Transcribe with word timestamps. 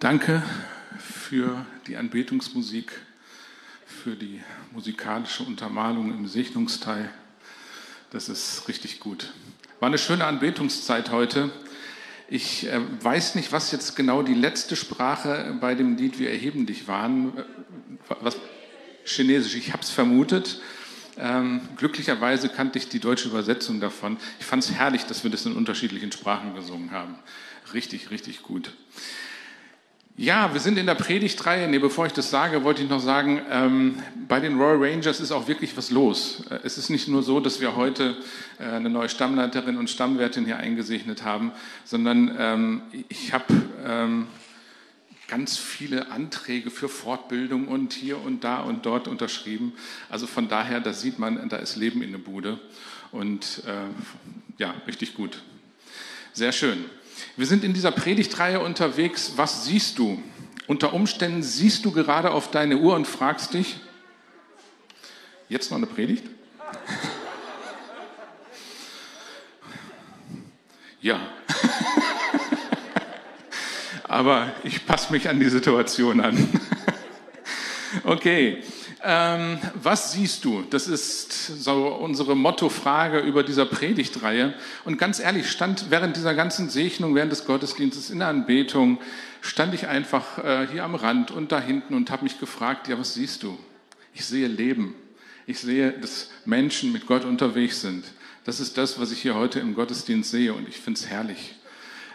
Danke 0.00 0.42
für 0.98 1.66
die 1.86 1.98
Anbetungsmusik, 1.98 2.90
für 3.84 4.16
die 4.16 4.40
musikalische 4.72 5.42
Untermalung 5.42 6.10
im 6.10 6.26
Segnungsteil. 6.26 7.10
Das 8.08 8.30
ist 8.30 8.66
richtig 8.66 9.00
gut. 9.00 9.34
War 9.78 9.88
eine 9.88 9.98
schöne 9.98 10.24
Anbetungszeit 10.24 11.10
heute. 11.10 11.50
Ich 12.30 12.66
äh, 12.66 12.80
weiß 13.02 13.34
nicht, 13.34 13.52
was 13.52 13.72
jetzt 13.72 13.94
genau 13.94 14.22
die 14.22 14.32
letzte 14.32 14.74
Sprache 14.74 15.54
bei 15.60 15.74
dem 15.74 15.98
Lied 15.98 16.18
Wir 16.18 16.30
erheben 16.30 16.64
dich 16.64 16.88
waren. 16.88 17.36
Äh, 17.36 17.44
was? 18.22 18.38
Chinesisch, 19.04 19.54
ich 19.54 19.74
habe 19.74 19.82
es 19.82 19.90
vermutet. 19.90 20.62
Ähm, 21.18 21.60
glücklicherweise 21.76 22.48
kannte 22.48 22.78
ich 22.78 22.88
die 22.88 23.00
deutsche 23.00 23.28
Übersetzung 23.28 23.80
davon. 23.80 24.16
Ich 24.38 24.46
fand 24.46 24.64
es 24.64 24.72
herrlich, 24.72 25.04
dass 25.04 25.24
wir 25.24 25.30
das 25.30 25.44
in 25.44 25.52
unterschiedlichen 25.52 26.10
Sprachen 26.10 26.54
gesungen 26.54 26.90
haben. 26.90 27.16
Richtig, 27.74 28.10
richtig 28.10 28.42
gut. 28.42 28.72
Ja, 30.20 30.52
wir 30.52 30.60
sind 30.60 30.76
in 30.76 30.84
der 30.84 30.96
Predigtreihe. 30.96 31.66
Nee, 31.66 31.78
bevor 31.78 32.04
ich 32.04 32.12
das 32.12 32.28
sage, 32.28 32.62
wollte 32.62 32.82
ich 32.82 32.90
noch 32.90 33.00
sagen, 33.00 33.40
ähm, 33.50 34.02
bei 34.28 34.38
den 34.38 34.60
Royal 34.60 34.76
Rangers 34.76 35.18
ist 35.18 35.32
auch 35.32 35.48
wirklich 35.48 35.74
was 35.78 35.90
los. 35.90 36.44
Äh, 36.50 36.58
es 36.62 36.76
ist 36.76 36.90
nicht 36.90 37.08
nur 37.08 37.22
so, 37.22 37.40
dass 37.40 37.62
wir 37.62 37.74
heute 37.74 38.18
äh, 38.58 38.64
eine 38.64 38.90
neue 38.90 39.08
Stammleiterin 39.08 39.78
und 39.78 39.88
Stammwärtin 39.88 40.44
hier 40.44 40.58
eingesegnet 40.58 41.24
haben, 41.24 41.52
sondern 41.86 42.36
ähm, 42.38 42.82
ich 43.08 43.32
habe 43.32 43.46
ähm, 43.82 44.26
ganz 45.26 45.56
viele 45.56 46.10
Anträge 46.10 46.70
für 46.70 46.90
Fortbildung 46.90 47.66
und 47.66 47.94
hier 47.94 48.22
und 48.22 48.44
da 48.44 48.60
und 48.60 48.84
dort 48.84 49.08
unterschrieben. 49.08 49.72
Also 50.10 50.26
von 50.26 50.50
daher, 50.50 50.80
da 50.80 50.92
sieht 50.92 51.18
man, 51.18 51.48
da 51.48 51.56
ist 51.56 51.76
Leben 51.76 52.02
in 52.02 52.12
der 52.12 52.18
Bude. 52.18 52.60
Und 53.10 53.62
äh, 53.66 54.60
ja, 54.60 54.74
richtig 54.86 55.14
gut. 55.14 55.42
Sehr 56.34 56.52
schön. 56.52 56.84
Wir 57.36 57.46
sind 57.46 57.64
in 57.64 57.72
dieser 57.72 57.92
Predigtreihe 57.92 58.60
unterwegs. 58.60 59.32
Was 59.36 59.64
siehst 59.64 59.98
du? 59.98 60.22
Unter 60.66 60.92
Umständen 60.92 61.42
siehst 61.42 61.84
du 61.84 61.90
gerade 61.90 62.30
auf 62.30 62.50
deine 62.50 62.76
Uhr 62.76 62.94
und 62.94 63.06
fragst 63.06 63.54
dich, 63.54 63.80
jetzt 65.48 65.70
noch 65.70 65.78
eine 65.78 65.86
Predigt? 65.86 66.24
Ja. 71.02 71.18
Aber 74.04 74.52
ich 74.64 74.84
passe 74.84 75.12
mich 75.12 75.28
an 75.28 75.40
die 75.40 75.48
Situation 75.48 76.20
an. 76.20 76.48
okay. 78.04 78.62
Ähm, 79.02 79.58
was 79.74 80.12
siehst 80.12 80.44
du? 80.44 80.62
Das 80.68 80.86
ist 80.86 81.62
so 81.62 81.88
unsere 81.88 82.36
Mottofrage 82.36 83.20
über 83.20 83.42
dieser 83.42 83.64
Predigtreihe. 83.64 84.54
Und 84.84 84.98
ganz 84.98 85.20
ehrlich, 85.20 85.50
stand 85.50 85.90
während 85.90 86.16
dieser 86.16 86.34
ganzen 86.34 86.68
Segnung, 86.68 87.14
während 87.14 87.32
des 87.32 87.46
Gottesdienstes 87.46 88.10
in 88.10 88.18
der 88.18 88.28
Anbetung, 88.28 88.98
stand 89.40 89.74
ich 89.74 89.86
einfach 89.86 90.38
äh, 90.44 90.66
hier 90.70 90.84
am 90.84 90.94
Rand 90.94 91.30
und 91.30 91.50
da 91.50 91.60
hinten 91.60 91.94
und 91.94 92.10
habe 92.10 92.24
mich 92.24 92.38
gefragt, 92.38 92.88
ja, 92.88 92.98
was 92.98 93.14
siehst 93.14 93.42
du? 93.42 93.58
Ich 94.12 94.26
sehe 94.26 94.48
Leben. 94.48 94.94
Ich 95.46 95.58
sehe, 95.60 95.92
dass 95.92 96.30
Menschen 96.44 96.92
mit 96.92 97.06
Gott 97.06 97.24
unterwegs 97.24 97.80
sind. 97.80 98.04
Das 98.44 98.60
ist 98.60 98.76
das, 98.76 99.00
was 99.00 99.12
ich 99.12 99.22
hier 99.22 99.34
heute 99.34 99.60
im 99.60 99.74
Gottesdienst 99.74 100.30
sehe 100.30 100.52
und 100.52 100.68
ich 100.68 100.76
finde 100.76 101.00
es 101.00 101.06
herrlich. 101.06 101.54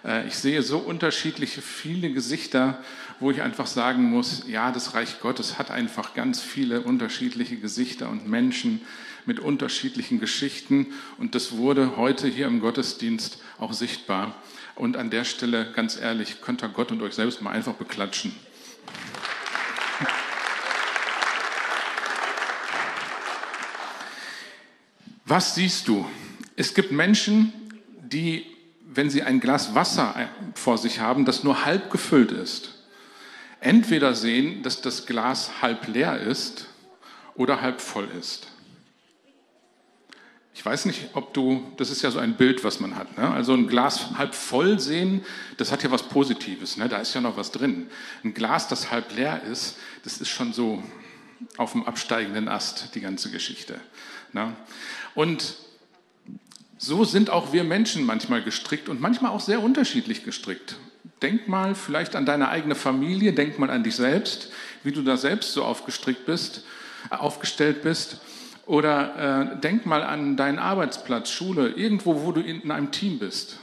Äh, 0.06 0.28
ich 0.28 0.36
sehe 0.36 0.61
so 0.61 0.78
unterschiedliche, 0.78 1.61
viele 1.61 2.11
Gesichter, 2.11 2.81
wo 3.20 3.31
ich 3.31 3.42
einfach 3.42 3.67
sagen 3.67 4.09
muss, 4.09 4.44
ja, 4.47 4.72
das 4.72 4.94
Reich 4.94 5.20
Gottes 5.20 5.58
hat 5.58 5.72
einfach 5.72 6.14
ganz 6.14 6.42
viele 6.42 6.81
unterschiedliche 6.81 7.58
Gesichter 7.58 8.09
und 8.09 8.28
Menschen 8.28 8.81
mit 9.25 9.39
unterschiedlichen 9.39 10.20
Geschichten. 10.20 10.88
Und 11.17 11.34
das 11.36 11.53
wurde 11.53 11.97
heute 11.97 12.28
hier 12.28 12.47
im 12.47 12.59
Gottesdienst 12.59 13.39
auch 13.58 13.73
sichtbar. 13.73 14.36
Und 14.75 14.97
an 14.97 15.09
der 15.09 15.23
Stelle, 15.23 15.72
ganz 15.72 15.97
ehrlich, 15.97 16.42
könnt 16.42 16.62
ihr 16.62 16.69
Gott 16.69 16.92
und 16.92 17.02
euch 17.02 17.14
selbst 17.14 17.42
mal 17.42 17.52
einfach 17.52 17.73
beklatschen. 17.73 18.36
Was 25.25 25.56
siehst 25.56 25.88
du? 25.88 26.07
Es 26.56 26.75
gibt 26.75 26.91
Menschen, 26.91 27.51
die 28.03 28.46
wenn 28.95 29.09
Sie 29.09 29.23
ein 29.23 29.39
Glas 29.39 29.75
Wasser 29.75 30.16
vor 30.56 30.78
sich 30.78 31.00
haben, 31.00 31.25
das 31.25 31.44
nur 31.44 31.66
halb 31.66 31.91
gefüllt 31.91 32.31
ist, 32.31 32.73
entweder 33.59 34.16
sehen, 34.16 34.63
dass 34.63 34.81
das 34.81 35.06
Glas 35.06 35.61
halb 35.61 35.88
leer 35.88 36.19
ist 36.19 36.67
oder 37.35 37.61
halb 37.61 37.81
voll 37.81 38.07
ist. 38.17 38.47
Ich 40.53 40.66
weiß 40.66 40.85
nicht, 40.85 41.09
ob 41.13 41.33
du, 41.33 41.69
das 41.75 41.89
ist 41.89 42.01
ja 42.01 42.11
so 42.11 42.19
ein 42.19 42.38
Bild, 42.38 42.63
was 42.63 42.79
man 42.79 42.95
hat. 42.95 43.17
Ne? 43.17 43.29
Also 43.29 43.53
ein 43.53 43.67
Glas 43.67 44.17
halb 44.17 44.33
voll 44.33 44.79
sehen, 44.79 45.25
das 45.57 45.73
hat 45.73 45.83
ja 45.83 45.91
was 45.91 46.03
Positives, 46.03 46.77
ne? 46.77 46.88
da 46.88 47.00
ist 47.00 47.13
ja 47.13 47.19
noch 47.19 47.35
was 47.35 47.51
drin. 47.51 47.88
Ein 48.23 48.33
Glas, 48.33 48.69
das 48.69 48.89
halb 48.89 49.13
leer 49.13 49.44
ist, 49.44 49.75
das 50.06 50.22
ist 50.22 50.29
schon 50.29 50.53
so 50.53 50.81
auf 51.57 51.73
dem 51.73 51.85
absteigenden 51.85 52.47
Ast, 52.47 52.95
die 52.95 53.01
ganze 53.01 53.31
Geschichte. 53.31 53.81
Ne? 54.31 54.56
Und 55.13 55.56
so 56.85 57.03
sind 57.03 57.31
auch 57.31 57.51
wir 57.51 57.63
Menschen 57.63 58.06
manchmal 58.06 58.44
gestrickt 58.44 58.90
und 58.90 59.01
manchmal 59.01 59.31
auch 59.31 59.40
sehr 59.40 59.62
unterschiedlich 59.63 60.23
gestrickt. 60.23 60.75
Denk 61.22 61.47
mal 61.47 61.73
vielleicht 61.73 62.16
an 62.16 62.25
deine 62.25 62.50
eigene 62.50 62.75
Familie, 62.75 63.34
denk 63.34 63.57
mal 63.57 63.72
an 63.72 63.84
dich 63.84 63.96
selbst, 63.96 64.51
wie 64.84 64.91
du 64.91 65.01
da 65.01 65.18
selbst 65.18 65.53
so 65.53 65.63
aufgestrickt 65.63 66.25
bist, 66.25 66.63
äh, 67.09 67.16
aufgestellt 67.16 67.81
bist. 67.81 68.22
Oder 68.68 69.56
äh, 69.56 69.62
denk 69.62 69.85
mal 69.85 70.03
an 70.03 70.38
deinen 70.38 70.59
Arbeitsplatz, 70.59 71.31
Schule, 71.31 71.69
irgendwo, 71.69 72.24
wo 72.24 72.31
du 72.31 72.41
in 72.41 72.69
einem 72.72 72.91
Team 72.91 73.19
bist. 73.19 73.59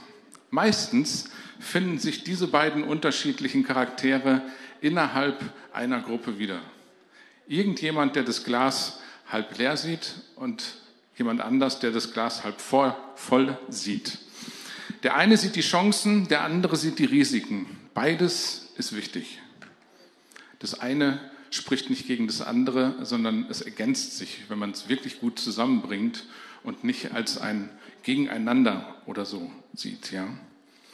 Meistens 0.49 1.29
finden 1.59 1.99
sich 1.99 2.23
diese 2.23 2.47
beiden 2.47 2.83
unterschiedlichen 2.83 3.63
Charaktere 3.63 4.41
innerhalb 4.81 5.41
einer 5.71 6.01
Gruppe 6.01 6.39
wieder. 6.39 6.59
Irgendjemand, 7.47 8.15
der 8.15 8.23
das 8.23 8.43
Glas 8.43 8.99
halb 9.29 9.57
leer 9.57 9.77
sieht 9.77 10.15
und 10.35 10.82
jemand 11.17 11.41
anders, 11.41 11.79
der 11.79 11.91
das 11.91 12.13
Glas 12.13 12.43
halb 12.43 12.59
voll, 12.59 12.95
voll 13.15 13.57
sieht. 13.69 14.19
Der 15.03 15.15
eine 15.15 15.37
sieht 15.37 15.55
die 15.55 15.61
Chancen, 15.61 16.27
der 16.27 16.43
andere 16.43 16.75
sieht 16.75 16.99
die 16.99 17.05
Risiken. 17.05 17.65
Beides 17.93 18.69
ist 18.77 18.95
wichtig. 18.95 19.39
Das 20.59 20.79
eine 20.79 21.19
spricht 21.49 21.89
nicht 21.89 22.07
gegen 22.07 22.27
das 22.27 22.41
andere, 22.41 22.95
sondern 23.01 23.45
es 23.49 23.61
ergänzt 23.61 24.17
sich, 24.17 24.43
wenn 24.47 24.57
man 24.57 24.71
es 24.71 24.89
wirklich 24.89 25.19
gut 25.19 25.39
zusammenbringt 25.39 26.25
und 26.63 26.83
nicht 26.83 27.13
als 27.13 27.37
ein 27.37 27.69
Gegeneinander 28.03 28.95
oder 29.05 29.25
so 29.25 29.51
sieht. 29.73 30.11
Ja? 30.11 30.27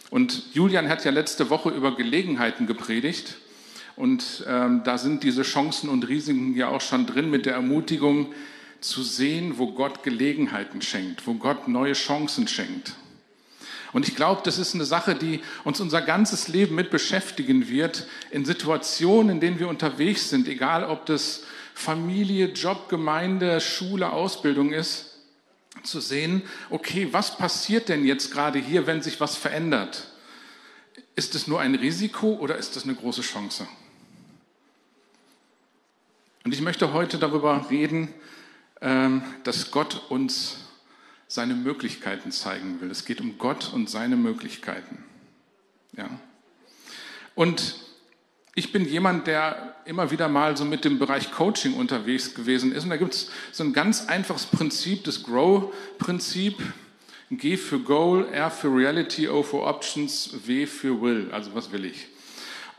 Und 0.10 0.54
Julian 0.54 0.90
hat 0.90 1.06
ja 1.06 1.12
letzte 1.12 1.50
Woche 1.50 1.70
über 1.70 1.96
Gelegenheiten 1.96 2.68
gepredigt. 2.68 3.38
Und 3.96 4.46
ähm, 4.48 4.82
da 4.84 4.98
sind 4.98 5.24
diese 5.24 5.44
Chancen 5.44 5.90
und 5.90 6.08
Risiken 6.08 6.56
ja 6.56 6.70
auch 6.70 6.82
schon 6.82 7.06
drin 7.06 7.30
mit 7.30 7.46
der 7.46 7.54
Ermutigung, 7.54 8.34
zu 8.82 9.04
sehen, 9.04 9.58
wo 9.58 9.72
Gott 9.72 10.04
Gelegenheiten 10.04 10.82
schenkt, 10.82 11.28
wo 11.28 11.34
Gott 11.34 11.68
neue 11.68 11.94
Chancen 11.94 12.48
schenkt. 12.48 12.94
Und 13.92 14.08
ich 14.08 14.16
glaube, 14.16 14.42
das 14.44 14.60
ist 14.60 14.76
eine 14.76 14.86
Sache, 14.86 15.16
die 15.16 15.42
uns 15.64 15.80
unser 15.80 16.02
ganzes 16.02 16.48
Leben 16.48 16.76
mit 16.76 16.92
beschäftigen 16.92 17.70
wird, 17.70 18.08
in 18.32 18.46
Situationen, 18.46 19.32
in 19.32 19.40
denen 19.40 19.60
wir 19.60 19.68
unterwegs 19.68 20.30
sind, 20.30 20.48
egal 20.48 20.84
ob 20.84 21.06
das 21.06 21.44
Familie, 21.74 22.48
Job, 22.48 22.90
Gemeinde, 22.90 23.62
Schule, 23.62 24.12
Ausbildung 24.12 24.74
ist, 24.74 25.18
zu 25.84 26.02
sehen, 26.02 26.44
okay, 26.70 27.08
was 27.12 27.38
passiert 27.38 27.90
denn 27.90 28.06
jetzt 28.06 28.32
gerade 28.32 28.60
hier, 28.60 28.86
wenn 28.86 29.02
sich 29.02 29.20
was 29.20 29.36
verändert? 29.36 30.08
Ist 31.16 31.36
es 31.36 31.48
nur 31.48 31.60
ein 31.60 31.76
Risiko 31.76 32.34
oder 32.34 32.58
ist 32.58 32.76
es 32.76 32.84
eine 32.84 32.96
große 32.96 33.22
Chance? 33.22 33.68
Und 36.44 36.54
ich 36.54 36.62
möchte 36.62 36.94
heute 36.94 37.18
darüber 37.18 37.70
reden, 37.70 38.14
dass 38.80 39.72
Gott 39.72 40.10
uns 40.10 40.58
seine 41.28 41.54
Möglichkeiten 41.54 42.32
zeigen 42.32 42.82
will. 42.82 42.90
Es 42.90 43.06
geht 43.06 43.22
um 43.22 43.38
Gott 43.38 43.72
und 43.74 43.90
seine 43.90 44.16
Möglichkeiten. 44.16 45.04
Ja. 45.96 46.10
Und 47.36 47.76
ich 48.56 48.72
bin 48.72 48.86
jemand, 48.86 49.28
der 49.28 49.76
immer 49.86 50.12
wieder 50.12 50.28
mal 50.28 50.58
so 50.58 50.66
mit 50.66 50.84
dem 50.84 51.00
Bereich 51.00 51.32
Coaching 51.32 51.76
unterwegs 51.76 52.34
gewesen 52.34 52.72
ist. 52.72 52.84
Und 52.84 52.90
da 52.90 52.98
gibt 52.98 53.14
es 53.14 53.30
so 53.52 53.64
ein 53.64 53.74
ganz 53.74 54.08
einfaches 54.08 54.46
Prinzip, 54.48 55.04
das 55.04 55.24
Grow-Prinzip. 55.24 56.58
G 57.32 57.58
für 57.58 57.80
Goal, 57.80 58.28
R 58.34 58.50
für 58.50 58.76
Reality, 58.76 59.30
O 59.30 59.44
für 59.44 59.62
Options, 59.62 60.32
W 60.48 60.66
für 60.66 61.00
Will. 61.00 61.30
Also 61.32 61.54
was 61.54 61.72
will 61.72 61.86
ich? 61.86 62.08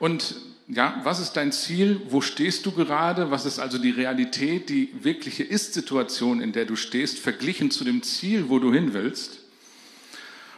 Und 0.00 0.34
ja, 0.72 1.00
was 1.02 1.18
ist 1.18 1.32
dein 1.32 1.50
Ziel? 1.50 2.00
Wo 2.08 2.20
stehst 2.20 2.64
du 2.64 2.70
gerade? 2.70 3.30
Was 3.30 3.44
ist 3.44 3.58
also 3.58 3.76
die 3.76 3.90
Realität, 3.90 4.68
die 4.68 4.92
wirkliche 5.02 5.42
Ist-Situation, 5.42 6.40
in 6.40 6.52
der 6.52 6.64
du 6.64 6.76
stehst, 6.76 7.18
verglichen 7.18 7.72
zu 7.72 7.82
dem 7.82 8.02
Ziel, 8.02 8.48
wo 8.48 8.60
du 8.60 8.72
hin 8.72 8.92
willst? 8.92 9.40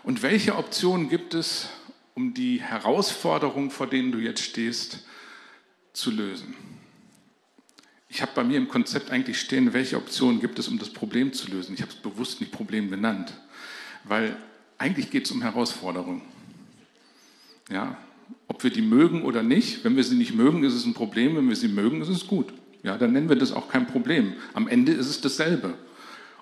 Und 0.03 0.23
welche 0.23 0.57
Optionen 0.57 1.09
gibt 1.09 1.33
es, 1.33 1.69
um 2.15 2.35
die 2.35 2.61
Herausforderung, 2.61 3.71
vor 3.71 3.87
denen 3.87 4.13
du 4.13 4.19
jetzt 4.19 4.43
stehst, 4.43 4.99
zu 5.95 6.11
lösen? 6.11 6.55
Ich 8.11 8.21
habe 8.21 8.33
bei 8.35 8.45
mir 8.45 8.59
im 8.59 8.69
Konzept 8.69 9.11
eigentlich 9.11 9.41
stehen, 9.41 9.73
welche 9.73 9.97
Optionen 9.97 10.41
gibt 10.41 10.59
es, 10.59 10.69
um 10.69 10.79
das 10.79 10.91
Problem 10.91 11.33
zu 11.33 11.51
lösen. 11.51 11.73
Ich 11.75 11.81
habe 11.81 11.91
es 11.91 11.97
bewusst 11.97 12.41
nicht 12.41 12.53
Problem 12.53 12.91
genannt, 12.91 13.33
weil 14.05 14.37
eigentlich 14.77 15.11
geht 15.11 15.25
es 15.25 15.31
um 15.31 15.41
Herausforderungen. 15.41 16.21
Ja, 17.71 17.97
ob 18.49 18.63
wir 18.65 18.71
die 18.71 18.83
mögen 18.83 19.23
oder 19.23 19.43
nicht. 19.43 19.85
Wenn 19.85 19.97
wir 19.97 20.05
sie 20.05 20.17
nicht 20.17 20.35
mögen, 20.35 20.65
ist 20.65 20.75
es 20.75 20.85
ein 20.85 20.95
Problem. 20.95 21.37
Wenn 21.37 21.49
wir 21.49 21.57
sie 21.57 21.69
mögen, 21.69 22.03
ist 22.03 22.09
es 22.09 22.27
gut. 22.27 22.53
Ja, 22.83 22.99
dann 22.99 23.13
nennen 23.13 23.29
wir 23.29 23.37
das 23.37 23.53
auch 23.53 23.69
kein 23.69 23.87
Problem. 23.87 24.35
Am 24.55 24.69
Ende 24.69 24.93
ist 24.93 25.09
es 25.09 25.21
dasselbe. 25.21 25.75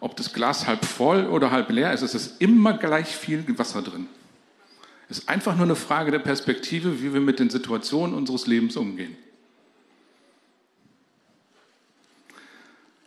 Ob 0.01 0.17
das 0.17 0.33
Glas 0.33 0.67
halb 0.67 0.85
voll 0.85 1.27
oder 1.27 1.51
halb 1.51 1.71
leer 1.71 1.93
ist, 1.93 2.03
es 2.03 2.15
ist 2.15 2.41
immer 2.41 2.73
gleich 2.79 3.09
viel 3.09 3.45
Wasser 3.59 3.83
drin. 3.83 4.07
Es 5.11 5.19
ist 5.19 5.29
einfach 5.29 5.57
nur 5.57 5.65
eine 5.65 5.77
Frage 5.77 6.11
der 6.11 6.21
Perspektive, 6.21 7.03
wie 7.03 7.13
wir 7.13 7.21
mit 7.21 7.39
den 7.39 7.51
Situationen 7.51 8.15
unseres 8.15 8.47
Lebens 8.47 8.77
umgehen. 8.77 9.17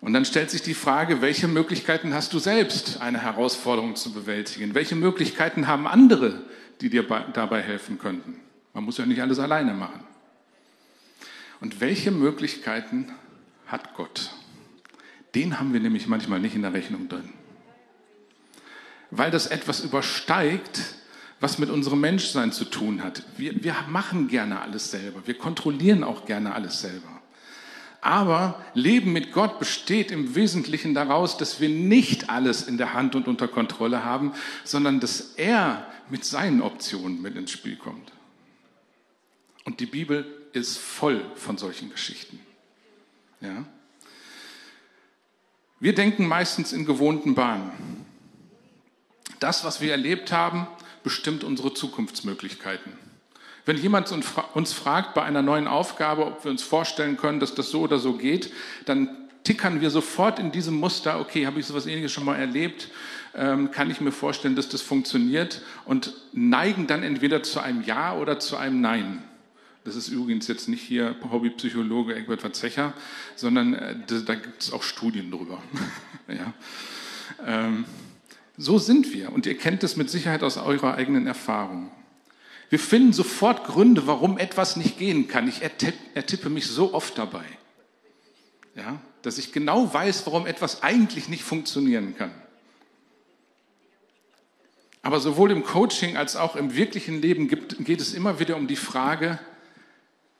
Und 0.01 0.11
dann 0.11 0.25
stellt 0.25 0.51
sich 0.51 0.61
die 0.61 0.73
Frage, 0.73 1.21
welche 1.21 1.47
Möglichkeiten 1.47 2.13
hast 2.13 2.33
du 2.33 2.39
selbst, 2.39 3.01
eine 3.01 3.21
Herausforderung 3.21 3.95
zu 3.95 4.11
bewältigen? 4.11 4.75
Welche 4.75 4.95
Möglichkeiten 4.95 5.67
haben 5.67 5.87
andere, 5.87 6.41
die 6.81 6.89
dir 6.89 7.03
dabei 7.03 7.61
helfen 7.61 7.97
könnten? 7.97 8.35
Man 8.73 8.83
muss 8.83 8.97
ja 8.97 9.05
nicht 9.05 9.21
alles 9.21 9.39
alleine 9.39 9.73
machen. 9.73 10.03
Und 11.61 11.79
welche 11.79 12.11
Möglichkeiten 12.11 13.11
hat 13.67 13.93
Gott? 13.95 14.31
Den 15.35 15.59
haben 15.59 15.73
wir 15.73 15.79
nämlich 15.79 16.07
manchmal 16.07 16.39
nicht 16.39 16.55
in 16.55 16.61
der 16.61 16.73
Rechnung 16.73 17.07
drin. 17.07 17.29
Weil 19.11 19.31
das 19.31 19.47
etwas 19.47 19.81
übersteigt, 19.81 20.81
was 21.39 21.59
mit 21.59 21.69
unserem 21.69 21.99
Menschsein 21.99 22.51
zu 22.51 22.65
tun 22.65 23.03
hat. 23.03 23.23
Wir, 23.37 23.63
wir 23.63 23.75
machen 23.89 24.27
gerne 24.27 24.61
alles 24.61 24.91
selber. 24.91 25.25
Wir 25.25 25.37
kontrollieren 25.37 26.03
auch 26.03 26.25
gerne 26.25 26.53
alles 26.53 26.81
selber. 26.81 27.21
Aber 28.01 28.61
Leben 28.73 29.13
mit 29.13 29.31
Gott 29.31 29.59
besteht 29.59 30.11
im 30.11 30.35
Wesentlichen 30.35 30.93
daraus, 30.93 31.37
dass 31.37 31.61
wir 31.61 31.69
nicht 31.69 32.29
alles 32.29 32.63
in 32.63 32.77
der 32.77 32.93
Hand 32.93 33.15
und 33.15 33.27
unter 33.27 33.47
Kontrolle 33.47 34.03
haben, 34.03 34.33
sondern 34.65 34.99
dass 34.99 35.35
er 35.35 35.87
mit 36.09 36.25
seinen 36.25 36.61
Optionen 36.61 37.21
mit 37.21 37.35
ins 37.35 37.51
Spiel 37.51 37.77
kommt. 37.77 38.11
Und 39.65 39.79
die 39.79 39.85
Bibel 39.85 40.25
ist 40.53 40.77
voll 40.77 41.23
von 41.35 41.57
solchen 41.57 41.89
Geschichten. 41.89 42.39
Ja? 43.41 43.65
Wir 45.79 45.95
denken 45.95 46.27
meistens 46.27 46.71
in 46.71 46.85
gewohnten 46.85 47.35
Bahnen. 47.35 48.05
Das, 49.39 49.65
was 49.65 49.81
wir 49.81 49.91
erlebt 49.91 50.31
haben, 50.31 50.67
bestimmt 51.03 51.43
unsere 51.43 51.73
Zukunftsmöglichkeiten. 51.73 52.93
Wenn 53.65 53.77
jemand 53.77 54.11
uns 54.53 54.73
fragt 54.73 55.13
bei 55.13 55.23
einer 55.23 55.41
neuen 55.41 55.67
Aufgabe, 55.67 56.25
ob 56.25 56.43
wir 56.43 56.51
uns 56.51 56.63
vorstellen 56.63 57.17
können, 57.17 57.39
dass 57.39 57.55
das 57.55 57.69
so 57.69 57.81
oder 57.81 57.99
so 57.99 58.13
geht, 58.13 58.51
dann 58.85 59.09
tickern 59.43 59.81
wir 59.81 59.89
sofort 59.89 60.39
in 60.39 60.51
diesem 60.51 60.75
Muster, 60.75 61.19
okay, 61.19 61.45
habe 61.45 61.59
ich 61.59 61.65
so 61.65 61.73
etwas 61.73 61.87
Ähnliches 61.87 62.11
schon 62.11 62.25
mal 62.25 62.35
erlebt, 62.35 62.89
ähm, 63.35 63.71
kann 63.71 63.89
ich 63.89 63.99
mir 63.99 64.11
vorstellen, 64.11 64.55
dass 64.55 64.69
das 64.69 64.81
funktioniert 64.81 65.61
und 65.85 66.13
neigen 66.31 66.87
dann 66.87 67.03
entweder 67.03 67.43
zu 67.43 67.59
einem 67.59 67.83
Ja 67.83 68.15
oder 68.15 68.39
zu 68.39 68.57
einem 68.57 68.81
Nein. 68.81 69.23
Das 69.83 69.95
ist 69.95 70.07
übrigens 70.07 70.47
jetzt 70.47 70.69
nicht 70.69 70.81
hier 70.81 71.15
Hobbypsychologe 71.29 72.15
Egbert 72.15 72.41
Verzecher, 72.41 72.93
sondern 73.35 73.73
äh, 73.73 73.95
da 74.25 74.35
gibt 74.35 74.63
es 74.63 74.71
auch 74.71 74.83
Studien 74.83 75.29
drüber. 75.29 75.61
ja. 76.27 76.53
ähm, 77.45 77.85
so 78.55 78.77
sind 78.77 79.13
wir 79.13 79.33
und 79.33 79.45
ihr 79.45 79.57
kennt 79.57 79.83
es 79.83 79.97
mit 79.97 80.09
Sicherheit 80.09 80.43
aus 80.43 80.57
eurer 80.57 80.95
eigenen 80.95 81.27
Erfahrung. 81.27 81.91
Wir 82.69 82.79
finden 82.79 83.13
sofort 83.13 83.65
Gründe, 83.65 84.07
warum 84.07 84.37
etwas 84.37 84.77
nicht 84.77 84.97
gehen 84.97 85.27
kann. 85.27 85.47
Ich 85.47 85.61
ertippe 85.61 86.49
mich 86.49 86.65
so 86.67 86.93
oft 86.93 87.17
dabei, 87.17 87.45
ja, 88.75 88.99
dass 89.21 89.37
ich 89.37 89.51
genau 89.51 89.93
weiß, 89.93 90.25
warum 90.25 90.47
etwas 90.47 90.81
eigentlich 90.81 91.27
nicht 91.29 91.43
funktionieren 91.43 92.15
kann. 92.17 92.31
Aber 95.01 95.19
sowohl 95.19 95.51
im 95.51 95.63
Coaching 95.63 96.15
als 96.15 96.37
auch 96.37 96.55
im 96.55 96.75
wirklichen 96.75 97.21
Leben 97.21 97.49
gibt, 97.49 97.83
geht 97.83 97.99
es 97.99 98.13
immer 98.13 98.39
wieder 98.39 98.55
um 98.55 98.67
die 98.67 98.77
Frage, 98.77 99.37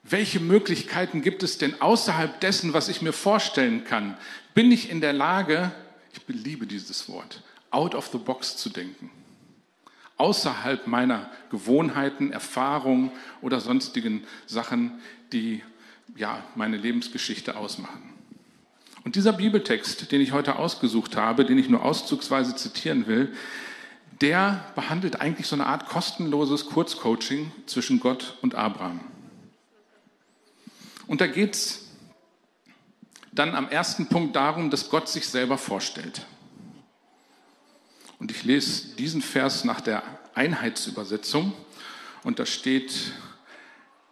welche 0.04 0.40
Möglichkeiten 0.40 1.22
gibt 1.22 1.44
es 1.44 1.58
denn 1.58 1.82
außerhalb 1.82 2.40
dessen, 2.42 2.74
was 2.74 2.90
ich 2.90 3.02
mir 3.02 3.14
vorstellen 3.14 3.86
kann? 3.86 4.18
Bin 4.54 4.72
ich 4.72 4.90
in 4.90 5.02
der 5.02 5.14
Lage, 5.14 5.72
ich 6.14 6.22
liebe 6.28 6.68
dieses 6.68 7.10
Wort, 7.10 7.42
out 7.72 7.96
of 7.96 8.08
the 8.08 8.18
box 8.18 8.58
zu 8.58 8.70
denken? 8.70 9.10
außerhalb 10.18 10.88
meiner 10.88 11.30
Gewohnheiten, 11.50 12.32
Erfahrungen 12.32 13.12
oder 13.42 13.60
sonstigen 13.60 14.24
Sachen, 14.46 15.00
die 15.32 15.62
ja 16.16 16.44
meine 16.56 16.78
Lebensgeschichte 16.78 17.58
ausmachen. 17.58 18.14
Und 19.04 19.16
dieser 19.16 19.34
Bibeltext, 19.34 20.12
den 20.12 20.22
ich 20.22 20.32
heute 20.32 20.56
ausgesucht 20.58 21.18
habe, 21.18 21.44
den 21.44 21.58
ich 21.58 21.68
nur 21.68 21.84
auszugsweise 21.84 22.56
zitieren 22.56 23.08
will, 23.08 23.34
der 24.22 24.64
behandelt 24.76 25.20
eigentlich 25.20 25.48
so 25.48 25.56
eine 25.56 25.66
Art 25.66 25.90
kostenloses 25.90 26.68
Kurzcoaching 26.68 27.52
zwischen 27.66 28.00
Gott 28.00 28.38
und 28.42 28.56
Abraham. 28.56 29.02
Und 31.14 31.22
da 31.22 31.28
geht 31.28 31.54
es 31.54 31.90
dann 33.32 33.54
am 33.54 33.70
ersten 33.70 34.08
Punkt 34.08 34.36
darum, 34.36 34.72
dass 34.72 34.90
Gott 34.90 35.08
sich 35.08 35.28
selber 35.28 35.60
vorstellt. 35.60 36.26
Und 38.18 38.32
ich 38.32 38.44
lese 38.44 38.96
diesen 38.96 39.22
Vers 39.22 39.64
nach 39.64 39.80
der 39.80 40.02
Einheitsübersetzung. 40.34 41.54
Und 42.24 42.40
da 42.40 42.48
steht 42.48 43.12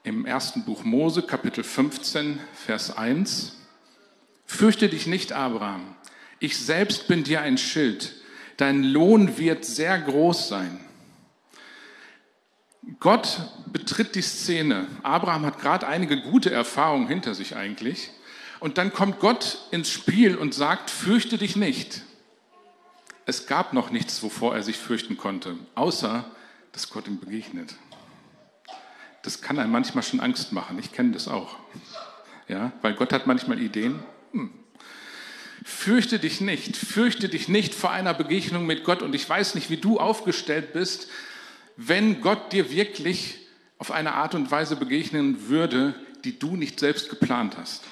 im 0.03 0.27
ersten 0.27 0.63
Buch 0.63 0.83
Mose, 0.83 1.23
Kapitel 1.23 1.63
15, 1.63 2.39
Vers 2.53 2.95
1. 2.95 3.53
Fürchte 4.45 4.87
dich 4.87 5.07
nicht, 5.07 5.31
Abraham. 5.31 5.95
Ich 6.37 6.55
selbst 6.59 7.07
bin 7.07 7.23
dir 7.23 7.41
ein 7.41 7.57
Schild. 7.57 8.13
Dein 8.57 8.83
Lohn 8.83 9.39
wird 9.39 9.65
sehr 9.65 9.99
groß 9.99 10.49
sein. 10.49 10.79
Gott 12.99 13.41
betritt 13.71 14.15
die 14.15 14.21
Szene. 14.21 14.87
Abraham 15.03 15.45
hat 15.45 15.59
gerade 15.59 15.87
einige 15.87 16.21
gute 16.21 16.51
Erfahrungen 16.51 17.07
hinter 17.07 17.35
sich 17.35 17.55
eigentlich. 17.55 18.09
Und 18.59 18.77
dann 18.77 18.93
kommt 18.93 19.19
Gott 19.19 19.59
ins 19.71 19.89
Spiel 19.89 20.35
und 20.35 20.53
sagt, 20.53 20.89
fürchte 20.89 21.37
dich 21.37 21.55
nicht. 21.55 22.01
Es 23.25 23.45
gab 23.47 23.73
noch 23.73 23.91
nichts, 23.91 24.21
wovor 24.23 24.55
er 24.55 24.63
sich 24.63 24.77
fürchten 24.77 25.17
konnte, 25.17 25.55
außer 25.75 26.25
dass 26.71 26.89
Gott 26.89 27.07
ihm 27.07 27.19
begegnet. 27.19 27.75
Das 29.23 29.41
kann 29.41 29.59
einem 29.59 29.71
manchmal 29.71 30.03
schon 30.03 30.19
Angst 30.19 30.51
machen. 30.51 30.79
Ich 30.79 30.91
kenne 30.91 31.11
das 31.11 31.27
auch. 31.27 31.55
Ja, 32.47 32.71
weil 32.81 32.95
Gott 32.95 33.13
hat 33.13 33.27
manchmal 33.27 33.61
Ideen. 33.61 33.99
Hm. 34.31 34.49
Fürchte 35.63 36.17
dich 36.17 36.41
nicht, 36.41 36.75
fürchte 36.75 37.29
dich 37.29 37.47
nicht 37.47 37.75
vor 37.75 37.91
einer 37.91 38.15
Begegnung 38.15 38.65
mit 38.65 38.83
Gott. 38.83 39.03
Und 39.03 39.13
ich 39.13 39.29
weiß 39.29 39.53
nicht, 39.53 39.69
wie 39.69 39.77
du 39.77 39.99
aufgestellt 39.99 40.73
bist, 40.73 41.07
wenn 41.77 42.21
Gott 42.21 42.53
dir 42.53 42.71
wirklich 42.71 43.39
auf 43.77 43.91
eine 43.91 44.13
Art 44.13 44.35
und 44.35 44.51
Weise 44.51 44.75
begegnen 44.75 45.49
würde, 45.49 45.95
die 46.23 46.37
du 46.37 46.55
nicht 46.55 46.79
selbst 46.79 47.09
geplant 47.09 47.57
hast. 47.57 47.83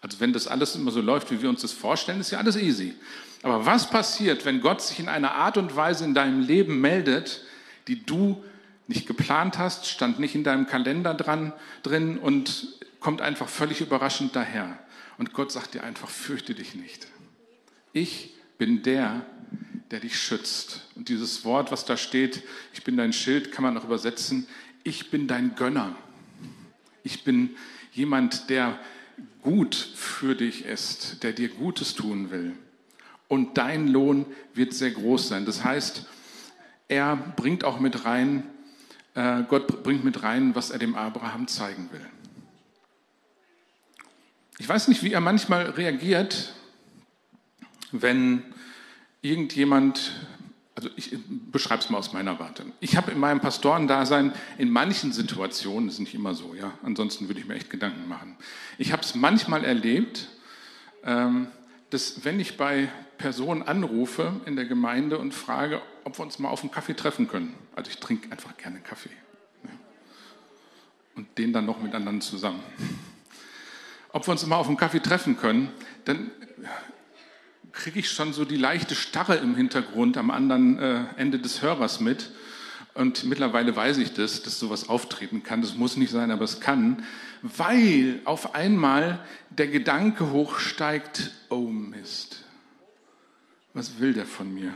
Also 0.00 0.20
wenn 0.20 0.32
das 0.32 0.46
alles 0.46 0.76
immer 0.76 0.90
so 0.90 1.00
läuft, 1.00 1.30
wie 1.30 1.42
wir 1.42 1.48
uns 1.48 1.62
das 1.62 1.72
vorstellen, 1.72 2.20
ist 2.20 2.30
ja 2.30 2.38
alles 2.38 2.56
easy. 2.56 2.94
Aber 3.42 3.66
was 3.66 3.90
passiert, 3.90 4.44
wenn 4.44 4.60
Gott 4.60 4.82
sich 4.82 4.98
in 5.00 5.08
einer 5.08 5.32
Art 5.32 5.56
und 5.56 5.74
Weise 5.76 6.04
in 6.04 6.14
deinem 6.14 6.40
Leben 6.40 6.80
meldet, 6.80 7.42
die 7.88 8.04
du 8.04 8.42
nicht 8.86 9.06
geplant 9.06 9.58
hast, 9.58 9.86
stand 9.86 10.18
nicht 10.18 10.34
in 10.34 10.44
deinem 10.44 10.66
Kalender 10.66 11.14
dran, 11.14 11.52
drin 11.82 12.18
und 12.18 12.68
kommt 12.98 13.20
einfach 13.22 13.48
völlig 13.48 13.80
überraschend 13.80 14.36
daher. 14.36 14.78
Und 15.18 15.32
Gott 15.32 15.52
sagt 15.52 15.74
dir 15.74 15.84
einfach, 15.84 16.08
fürchte 16.08 16.54
dich 16.54 16.74
nicht. 16.74 17.06
Ich 17.92 18.34
bin 18.58 18.82
der, 18.82 19.24
der 19.90 20.00
dich 20.00 20.18
schützt. 20.18 20.82
Und 20.94 21.08
dieses 21.08 21.44
Wort, 21.44 21.72
was 21.72 21.84
da 21.84 21.96
steht, 21.96 22.42
ich 22.72 22.84
bin 22.84 22.96
dein 22.96 23.12
Schild, 23.12 23.52
kann 23.52 23.62
man 23.64 23.76
auch 23.76 23.84
übersetzen, 23.84 24.46
ich 24.84 25.10
bin 25.10 25.26
dein 25.26 25.54
Gönner. 25.54 25.94
Ich 27.02 27.24
bin 27.24 27.56
jemand, 27.92 28.50
der 28.50 28.78
gut 29.42 29.74
für 29.74 30.34
dich 30.34 30.64
ist, 30.64 31.22
der 31.22 31.32
dir 31.32 31.48
Gutes 31.48 31.94
tun 31.94 32.30
will 32.30 32.54
und 33.30 33.56
dein 33.56 33.86
Lohn 33.86 34.26
wird 34.54 34.74
sehr 34.74 34.90
groß 34.90 35.28
sein. 35.28 35.46
Das 35.46 35.62
heißt, 35.62 36.04
er 36.88 37.16
bringt 37.16 37.62
auch 37.62 37.78
mit 37.78 38.04
rein, 38.04 38.42
äh, 39.14 39.44
Gott 39.48 39.84
bringt 39.84 40.04
mit 40.04 40.24
rein, 40.24 40.56
was 40.56 40.70
er 40.70 40.80
dem 40.80 40.96
Abraham 40.96 41.46
zeigen 41.46 41.88
will. 41.92 42.04
Ich 44.58 44.68
weiß 44.68 44.88
nicht, 44.88 45.04
wie 45.04 45.12
er 45.12 45.20
manchmal 45.20 45.70
reagiert, 45.70 46.54
wenn 47.92 48.42
irgendjemand, 49.22 50.12
also 50.74 50.88
ich 50.96 51.16
beschreibe 51.50 51.82
es 51.82 51.90
mal 51.90 51.98
aus 51.98 52.12
meiner 52.12 52.38
Warte. 52.38 52.64
Ich 52.80 52.96
habe 52.96 53.10
in 53.10 53.18
meinem 53.18 53.40
Pastorendasein 53.40 54.32
in 54.58 54.70
manchen 54.70 55.12
Situationen, 55.12 55.86
das 55.86 55.94
ist 55.94 56.00
nicht 56.00 56.14
immer 56.14 56.34
so, 56.34 56.54
ja, 56.54 56.72
ansonsten 56.82 57.28
würde 57.28 57.40
ich 57.40 57.46
mir 57.46 57.54
echt 57.54 57.70
Gedanken 57.70 58.08
machen. 58.08 58.36
Ich 58.78 58.92
habe 58.92 59.02
es 59.02 59.14
manchmal 59.14 59.64
erlebt, 59.64 60.28
ähm, 61.04 61.48
dass 61.90 62.24
wenn 62.24 62.38
ich 62.40 62.56
bei 62.56 62.88
Personen 63.18 63.62
anrufe 63.62 64.32
in 64.46 64.56
der 64.56 64.64
Gemeinde 64.64 65.18
und 65.18 65.34
frage, 65.34 65.82
ob 66.04 66.18
wir 66.18 66.22
uns 66.22 66.38
mal 66.38 66.48
auf 66.48 66.62
einen 66.62 66.70
Kaffee 66.70 66.94
treffen 66.94 67.28
können. 67.28 67.54
Also 67.76 67.90
ich 67.90 67.98
trinke 67.98 68.30
einfach 68.32 68.56
gerne 68.56 68.80
Kaffee. 68.80 69.10
Und 71.16 71.36
den 71.36 71.52
dann 71.52 71.66
noch 71.66 71.82
miteinander 71.82 72.24
zusammen. 72.24 72.60
Ob 74.12 74.26
wir 74.26 74.32
uns 74.32 74.46
mal 74.46 74.56
auf 74.56 74.68
einen 74.68 74.76
Kaffee 74.76 75.00
treffen 75.00 75.36
können, 75.36 75.68
dann 76.04 76.30
kriege 77.80 78.00
ich 78.00 78.10
schon 78.10 78.34
so 78.34 78.44
die 78.44 78.58
leichte 78.58 78.94
Starre 78.94 79.36
im 79.36 79.56
Hintergrund 79.56 80.18
am 80.18 80.30
anderen 80.30 80.78
äh, 80.78 81.04
Ende 81.16 81.38
des 81.38 81.62
Hörers 81.62 81.98
mit. 81.98 82.30
Und 82.92 83.24
mittlerweile 83.24 83.74
weiß 83.74 83.96
ich 83.98 84.12
das, 84.12 84.42
dass 84.42 84.58
sowas 84.58 84.90
auftreten 84.90 85.42
kann. 85.42 85.62
Das 85.62 85.76
muss 85.76 85.96
nicht 85.96 86.10
sein, 86.10 86.30
aber 86.30 86.44
es 86.44 86.60
kann, 86.60 87.04
weil 87.40 88.20
auf 88.26 88.54
einmal 88.54 89.24
der 89.48 89.68
Gedanke 89.68 90.30
hochsteigt, 90.30 91.30
oh 91.48 91.68
Mist, 91.68 92.44
was 93.72 93.98
will 93.98 94.12
der 94.12 94.26
von 94.26 94.52
mir? 94.52 94.74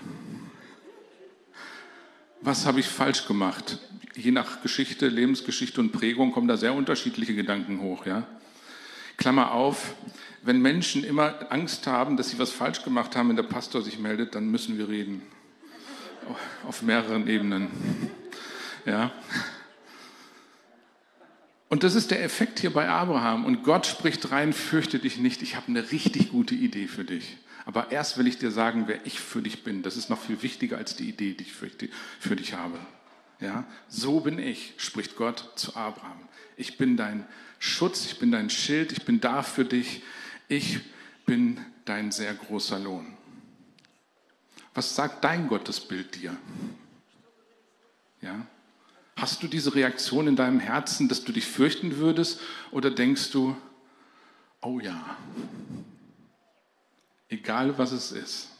Was 2.40 2.64
habe 2.64 2.80
ich 2.80 2.86
falsch 2.86 3.26
gemacht? 3.26 3.80
Je 4.14 4.30
nach 4.30 4.62
Geschichte, 4.62 5.08
Lebensgeschichte 5.08 5.80
und 5.80 5.92
Prägung 5.92 6.32
kommen 6.32 6.48
da 6.48 6.56
sehr 6.56 6.72
unterschiedliche 6.72 7.34
Gedanken 7.34 7.80
hoch. 7.80 8.06
Ja? 8.06 8.26
Klammer 9.16 9.52
auf, 9.52 9.94
wenn 10.42 10.60
Menschen 10.60 11.04
immer 11.04 11.50
Angst 11.50 11.86
haben, 11.86 12.16
dass 12.16 12.30
sie 12.30 12.38
was 12.38 12.50
falsch 12.50 12.82
gemacht 12.82 13.16
haben, 13.16 13.30
wenn 13.30 13.36
der 13.36 13.44
Pastor 13.44 13.82
sich 13.82 13.98
meldet, 13.98 14.34
dann 14.34 14.50
müssen 14.50 14.78
wir 14.78 14.88
reden 14.88 15.22
auf 16.66 16.82
mehreren 16.82 17.26
Ebenen. 17.28 17.68
Ja. 18.86 19.12
Und 21.68 21.82
das 21.82 21.94
ist 21.94 22.10
der 22.10 22.22
Effekt 22.22 22.60
hier 22.60 22.72
bei 22.72 22.88
Abraham. 22.88 23.44
Und 23.44 23.62
Gott 23.62 23.86
spricht 23.86 24.30
rein, 24.30 24.52
fürchte 24.52 24.98
dich 24.98 25.18
nicht, 25.18 25.42
ich 25.42 25.56
habe 25.56 25.68
eine 25.68 25.90
richtig 25.90 26.30
gute 26.30 26.54
Idee 26.54 26.86
für 26.86 27.04
dich. 27.04 27.38
Aber 27.66 27.90
erst 27.90 28.18
will 28.18 28.26
ich 28.26 28.38
dir 28.38 28.50
sagen, 28.50 28.84
wer 28.86 29.06
ich 29.06 29.20
für 29.20 29.40
dich 29.40 29.64
bin. 29.64 29.82
Das 29.82 29.96
ist 29.96 30.10
noch 30.10 30.20
viel 30.20 30.42
wichtiger 30.42 30.76
als 30.76 30.96
die 30.96 31.08
Idee, 31.08 31.32
die 31.32 31.44
ich 31.44 31.52
für 31.52 32.36
dich 32.36 32.54
habe. 32.54 32.78
Ja, 33.40 33.64
so 33.88 34.20
bin 34.20 34.38
ich, 34.38 34.74
spricht 34.76 35.16
Gott 35.16 35.50
zu 35.56 35.74
Abraham. 35.74 36.28
Ich 36.56 36.78
bin 36.78 36.96
dein 36.96 37.26
Schutz, 37.64 38.04
ich 38.04 38.18
bin 38.18 38.30
dein 38.30 38.50
Schild, 38.50 38.92
ich 38.92 39.06
bin 39.06 39.20
da 39.20 39.42
für 39.42 39.64
dich. 39.64 40.02
Ich 40.48 40.80
bin 41.24 41.58
dein 41.86 42.12
sehr 42.12 42.34
großer 42.34 42.78
Lohn. 42.78 43.16
Was 44.74 44.94
sagt 44.94 45.24
dein 45.24 45.48
Gottesbild 45.48 46.14
dir? 46.14 46.36
Ja? 48.20 48.46
Hast 49.16 49.42
du 49.42 49.48
diese 49.48 49.74
Reaktion 49.74 50.26
in 50.26 50.36
deinem 50.36 50.60
Herzen, 50.60 51.08
dass 51.08 51.24
du 51.24 51.32
dich 51.32 51.46
fürchten 51.46 51.96
würdest? 51.96 52.38
Oder 52.70 52.90
denkst 52.90 53.30
du, 53.30 53.56
oh 54.60 54.78
ja, 54.78 55.16
egal 57.30 57.78
was 57.78 57.92
es 57.92 58.12
ist, 58.12 58.50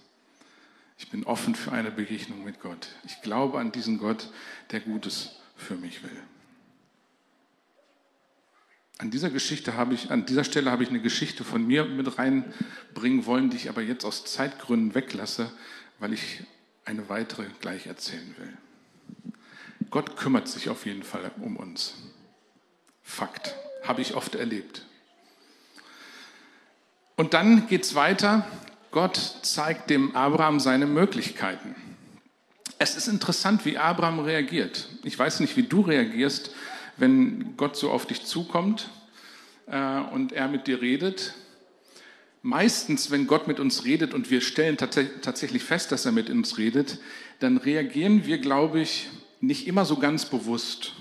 ich 0.97 1.11
bin 1.11 1.25
offen 1.25 1.55
für 1.55 1.73
eine 1.73 1.91
Begegnung 1.91 2.43
mit 2.43 2.59
Gott. 2.59 2.89
Ich 3.05 3.21
glaube 3.21 3.59
an 3.59 3.71
diesen 3.71 3.99
Gott, 3.99 4.31
der 4.71 4.81
Gutes 4.81 5.37
für 5.57 5.75
mich 5.75 6.03
will. 6.03 6.23
An 8.99 9.11
dieser 9.11 9.31
Geschichte 9.31 9.77
habe 9.77 9.95
ich, 9.95 10.11
an 10.11 10.25
dieser 10.25 10.45
Stelle 10.45 10.71
habe 10.71 10.83
ich 10.85 10.89
eine 10.89 11.01
Geschichte 11.01 11.43
von 11.45 11.67
mir 11.67 11.85
mit 11.85 12.17
reinbringen 12.17 13.27
wollen, 13.27 13.51
die 13.51 13.57
ich 13.57 13.69
aber 13.69 13.83
jetzt 13.83 14.05
aus 14.05 14.25
Zeitgründen 14.25 14.95
weglasse, 14.95 15.51
weil 15.99 16.13
ich 16.13 16.43
eine 16.85 17.09
weitere 17.09 17.47
gleich 17.61 17.87
erzählen 17.87 18.35
will. 18.39 19.33
Gott 19.91 20.17
kümmert 20.17 20.49
sich 20.49 20.69
auf 20.69 20.87
jeden 20.87 21.03
Fall 21.03 21.31
um 21.41 21.57
uns. 21.57 21.95
Fakt. 23.03 23.55
Habe 23.83 24.01
ich 24.01 24.15
oft 24.15 24.35
erlebt. 24.35 24.87
Und 27.17 27.35
dann 27.35 27.67
geht 27.69 27.85
es 27.85 27.95
weiter. 27.95 28.47
Gott 28.91 29.17
zeigt 29.43 29.91
dem 29.91 30.17
Abraham 30.17 30.59
seine 30.59 30.87
Möglichkeiten. 30.87 31.75
Es 32.79 32.97
ist 32.97 33.09
interessant, 33.09 33.65
wie 33.65 33.79
Abraham 33.79 34.21
reagiert. 34.21 34.89
Ich 35.05 35.19
weiß 35.19 35.41
nicht, 35.41 35.57
wie 35.57 35.63
du 35.63 35.83
reagierst, 35.83 36.51
wenn 36.97 37.57
Gott 37.57 37.77
so 37.77 37.91
auf 37.91 38.07
dich 38.07 38.25
zukommt 38.25 38.89
äh, 39.67 40.01
und 40.01 40.33
er 40.33 40.49
mit 40.49 40.67
dir 40.67 40.81
redet 40.81 41.35
meistens, 42.45 43.11
wenn 43.11 43.27
Gott 43.27 43.49
mit 43.49 43.59
uns 43.59 43.85
redet 43.85 44.15
und 44.15 44.31
wir 44.31 44.43
stellen 44.43 44.77
tatsächlich 44.77 45.65
fest, 45.65 45.91
dass 45.91 46.05
er 46.05 46.13
mit 46.13 46.31
uns 46.31 46.59
redet, 46.59 46.99
dann 47.41 47.57
reagieren 47.57 48.27
wir, 48.27 48.39
glaube 48.39 48.81
ich, 48.81 49.09
nicht 49.41 49.67
immer 49.67 49.85
so 49.85 49.97
ganz 49.97 50.27
bewusst, 50.27 50.93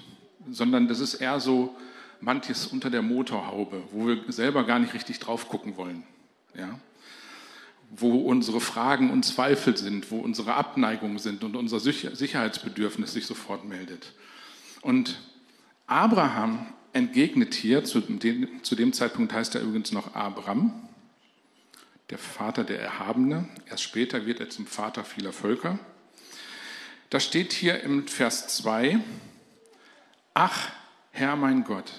sondern 0.50 0.88
das 0.88 1.00
ist 1.02 1.16
eher 1.16 1.40
so 1.40 1.76
manches 2.22 2.68
unter 2.68 2.90
der 2.90 3.02
Motorhaube, 3.02 3.84
wo 3.92 4.08
wir 4.08 4.24
selber 4.30 4.64
gar 4.64 4.80
nicht 4.80 4.94
richtig 4.94 5.20
drauf 5.20 5.50
gucken 5.50 5.76
wollen. 5.76 6.04
Ja? 6.58 6.80
Wo 7.92 8.22
unsere 8.22 8.62
Fragen 8.62 9.12
und 9.12 9.24
Zweifel 9.24 9.76
sind, 9.76 10.12
wo 10.12 10.20
unsere 10.20 10.54
Abneigungen 10.54 11.20
sind 11.20 11.44
und 11.44 11.58
unser 11.58 11.82
Sicherheitsbedürfnis 11.82 13.12
sich 13.12 13.26
sofort 13.26 13.66
meldet. 13.66 14.14
Und 14.82 15.20
Abraham 15.94 16.66
entgegnet 16.92 17.54
hier, 17.54 17.84
zu 17.84 18.00
dem, 18.02 18.64
zu 18.64 18.76
dem 18.76 18.94
Zeitpunkt 18.94 19.32
heißt 19.32 19.54
er 19.54 19.62
übrigens 19.62 19.92
noch 19.92 20.16
Abraham, 20.16 20.74
der 22.10 22.18
Vater 22.18 22.64
der 22.64 22.82
Erhabene. 22.82 23.48
Erst 23.68 23.84
später 23.84 24.26
wird 24.26 24.40
er 24.40 24.50
zum 24.50 24.66
Vater 24.66 25.04
vieler 25.06 25.32
Völker. 25.32 25.78
Da 27.12 27.20
steht 27.20 27.54
hier 27.54 27.84
im 27.84 28.08
Vers 28.08 28.48
2, 28.58 29.02
Ach, 30.34 30.72
Herr 31.12 31.36
mein 31.36 31.64
Gott, 31.64 31.92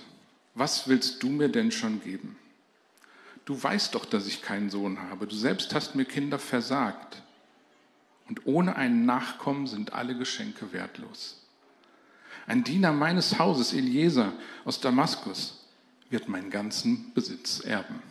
was 0.57 0.89
willst 0.89 1.23
du 1.23 1.29
mir 1.29 1.49
denn 1.49 1.71
schon 1.71 2.03
geben? 2.03 2.37
Du 3.45 3.63
weißt 3.63 3.95
doch, 3.95 4.07
dass 4.07 4.27
ich 4.27 4.43
keinen 4.43 4.71
Sohn 4.71 5.01
habe. 5.03 5.29
Du 5.29 5.37
selbst 5.37 5.73
hast 5.73 5.95
mir 5.95 6.05
Kinder 6.05 6.41
versagt. 6.41 7.23
Und 8.29 8.45
ohne 8.45 8.75
einen 8.75 9.07
Nachkommen 9.07 9.69
sind 9.69 9.93
alle 9.93 10.17
Geschenke 10.19 10.73
wertlos. 10.73 11.44
Ein 12.47 12.65
Diener 12.65 12.93
meines 12.93 13.39
Hauses, 13.39 13.73
Eliezer 13.73 14.33
aus 14.65 14.81
Damaskus, 14.81 15.67
wird 16.11 16.29
meinen 16.29 16.51
ganzen 16.51 17.13
Besitz 17.15 17.61
erben. 17.61 18.03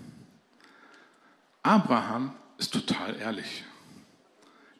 Abraham 1.61 2.33
ist 2.57 2.73
total 2.73 3.15
ehrlich. 3.15 3.63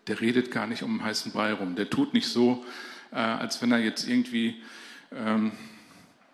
Der 0.07 0.19
redet 0.19 0.51
gar 0.51 0.67
nicht 0.67 0.83
um 0.83 1.03
heißen 1.03 1.31
Brei 1.31 1.53
rum. 1.53 1.75
Der 1.75 1.89
tut 1.89 2.13
nicht 2.13 2.27
so, 2.27 2.65
äh, 3.11 3.15
als 3.15 3.61
wenn 3.61 3.71
er 3.71 3.79
jetzt 3.79 4.07
irgendwie 4.07 4.61
ähm, 5.11 5.53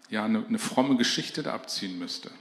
ja, 0.09 0.25
eine, 0.25 0.45
eine 0.45 0.57
fromme 0.57 0.97
Geschichte 0.97 1.43
da 1.43 1.53
abziehen 1.53 1.99
müsste. 1.99 2.31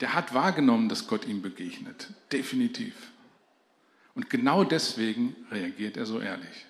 Der 0.00 0.14
hat 0.14 0.32
wahrgenommen, 0.32 0.88
dass 0.88 1.08
Gott 1.08 1.26
ihm 1.26 1.42
begegnet. 1.42 2.08
Definitiv. 2.32 2.94
Und 4.14 4.30
genau 4.30 4.64
deswegen 4.64 5.36
reagiert 5.50 5.96
er 5.96 6.06
so 6.06 6.20
ehrlich. 6.20 6.66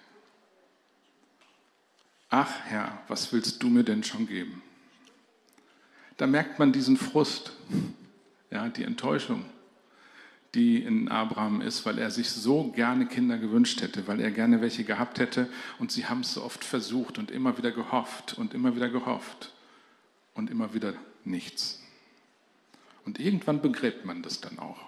Ach 2.30 2.52
Herr, 2.64 3.02
was 3.08 3.32
willst 3.32 3.62
du 3.62 3.68
mir 3.68 3.84
denn 3.84 4.04
schon 4.04 4.26
geben? 4.26 4.62
Da 6.18 6.26
merkt 6.26 6.58
man 6.58 6.72
diesen 6.72 6.96
Frust 6.96 7.52
ja, 8.50 8.68
die 8.68 8.84
Enttäuschung, 8.84 9.44
die 10.54 10.82
in 10.82 11.08
Abraham 11.08 11.60
ist, 11.60 11.86
weil 11.86 11.98
er 11.98 12.10
sich 12.10 12.30
so 12.30 12.70
gerne 12.72 13.06
Kinder 13.06 13.38
gewünscht 13.38 13.82
hätte, 13.82 14.06
weil 14.06 14.20
er 14.20 14.30
gerne 14.30 14.60
welche 14.60 14.84
gehabt 14.84 15.18
hätte 15.18 15.48
und 15.78 15.92
sie 15.92 16.06
haben 16.06 16.20
es 16.20 16.34
so 16.34 16.42
oft 16.42 16.64
versucht 16.64 17.18
und 17.18 17.30
immer 17.30 17.56
wieder 17.58 17.70
gehofft 17.70 18.36
und 18.36 18.54
immer 18.54 18.74
wieder 18.74 18.88
gehofft 18.88 19.52
und 20.34 20.50
immer 20.50 20.74
wieder 20.74 20.94
nichts. 21.24 21.82
Und 23.04 23.20
irgendwann 23.20 23.62
begräbt 23.62 24.04
man 24.04 24.22
das 24.22 24.40
dann 24.40 24.58
auch. 24.58 24.80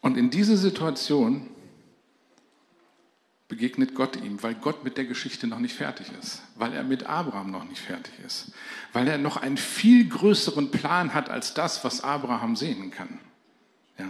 Und 0.00 0.16
in 0.16 0.30
diese 0.30 0.56
Situation 0.56 1.48
begegnet 3.52 3.94
Gott 3.94 4.16
ihm, 4.16 4.42
weil 4.42 4.54
Gott 4.54 4.82
mit 4.82 4.96
der 4.96 5.04
Geschichte 5.04 5.46
noch 5.46 5.58
nicht 5.58 5.74
fertig 5.74 6.06
ist, 6.18 6.40
weil 6.54 6.72
er 6.72 6.84
mit 6.84 7.04
Abraham 7.04 7.50
noch 7.50 7.64
nicht 7.64 7.82
fertig 7.82 8.14
ist, 8.24 8.50
weil 8.94 9.06
er 9.06 9.18
noch 9.18 9.36
einen 9.36 9.58
viel 9.58 10.08
größeren 10.08 10.70
Plan 10.70 11.12
hat 11.12 11.28
als 11.28 11.52
das, 11.52 11.84
was 11.84 12.00
Abraham 12.00 12.56
sehen 12.56 12.90
kann. 12.90 13.20
Ja? 13.98 14.08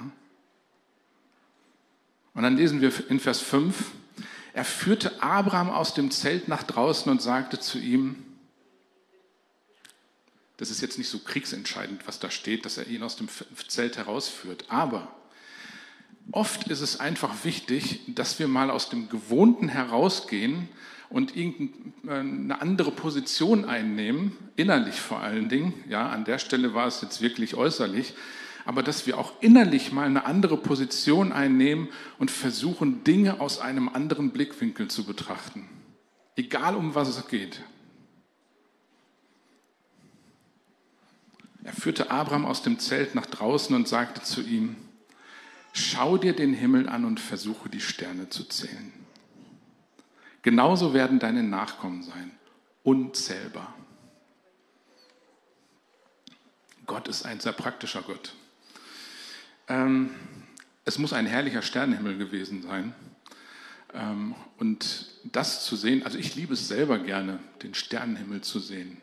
Und 2.34 2.44
dann 2.44 2.56
lesen 2.56 2.80
wir 2.80 2.92
in 3.10 3.18
Vers 3.18 3.40
5, 3.40 3.90
er 4.52 4.64
führte 4.64 5.20
Abraham 5.20 5.70
aus 5.70 5.92
dem 5.92 6.12
Zelt 6.12 6.46
nach 6.46 6.62
draußen 6.62 7.10
und 7.10 7.20
sagte 7.20 7.58
zu 7.58 7.80
ihm, 7.80 8.24
das 10.56 10.70
ist 10.70 10.82
jetzt 10.82 10.98
nicht 10.98 11.08
so 11.08 11.18
kriegsentscheidend, 11.18 12.06
was 12.06 12.20
da 12.20 12.30
steht, 12.30 12.64
dass 12.64 12.78
er 12.78 12.86
ihn 12.86 13.02
aus 13.02 13.16
dem 13.16 13.28
Zelt 13.66 13.96
herausführt, 13.96 14.66
aber 14.68 15.12
Oft 16.30 16.68
ist 16.68 16.80
es 16.80 17.00
einfach 17.00 17.44
wichtig, 17.44 18.00
dass 18.06 18.38
wir 18.38 18.48
mal 18.48 18.70
aus 18.70 18.88
dem 18.88 19.08
Gewohnten 19.08 19.68
herausgehen 19.68 20.68
und 21.10 21.36
irgendeine 21.36 22.60
andere 22.62 22.90
Position 22.90 23.66
einnehmen, 23.66 24.36
innerlich 24.56 25.00
vor 25.00 25.20
allen 25.20 25.48
Dingen. 25.48 25.74
Ja, 25.88 26.08
an 26.08 26.24
der 26.24 26.38
Stelle 26.38 26.74
war 26.74 26.86
es 26.86 27.02
jetzt 27.02 27.20
wirklich 27.20 27.54
äußerlich, 27.54 28.14
aber 28.64 28.82
dass 28.82 29.06
wir 29.06 29.18
auch 29.18 29.34
innerlich 29.40 29.92
mal 29.92 30.06
eine 30.06 30.24
andere 30.24 30.56
Position 30.56 31.32
einnehmen 31.32 31.88
und 32.18 32.30
versuchen, 32.30 33.04
Dinge 33.04 33.40
aus 33.40 33.58
einem 33.58 33.88
anderen 33.88 34.30
Blickwinkel 34.30 34.88
zu 34.88 35.04
betrachten. 35.04 35.68
Egal 36.36 36.76
um 36.76 36.94
was 36.94 37.08
es 37.08 37.28
geht. 37.28 37.60
Er 41.64 41.72
führte 41.72 42.10
Abraham 42.10 42.46
aus 42.46 42.62
dem 42.62 42.78
Zelt 42.78 43.14
nach 43.14 43.26
draußen 43.26 43.74
und 43.76 43.86
sagte 43.86 44.22
zu 44.22 44.40
ihm, 44.40 44.76
Schau 45.72 46.18
dir 46.18 46.34
den 46.34 46.52
Himmel 46.52 46.88
an 46.88 47.04
und 47.04 47.18
versuche 47.18 47.68
die 47.68 47.80
Sterne 47.80 48.28
zu 48.28 48.44
zählen. 48.44 48.92
Genauso 50.42 50.92
werden 50.92 51.18
deine 51.18 51.42
Nachkommen 51.42 52.02
sein, 52.02 52.30
unzählbar. 52.82 53.74
Gott 56.86 57.08
ist 57.08 57.24
ein 57.24 57.40
sehr 57.40 57.52
praktischer 57.52 58.02
Gott. 58.02 58.34
Ähm, 59.68 60.10
es 60.84 60.98
muss 60.98 61.12
ein 61.12 61.26
herrlicher 61.26 61.62
Sternenhimmel 61.62 62.18
gewesen 62.18 62.62
sein. 62.62 62.94
Ähm, 63.94 64.34
und 64.58 65.06
das 65.24 65.64
zu 65.64 65.76
sehen, 65.76 66.04
also 66.04 66.18
ich 66.18 66.34
liebe 66.34 66.54
es 66.54 66.68
selber 66.68 66.98
gerne, 66.98 67.38
den 67.62 67.74
Sternenhimmel 67.74 68.40
zu 68.40 68.58
sehen. 68.58 69.00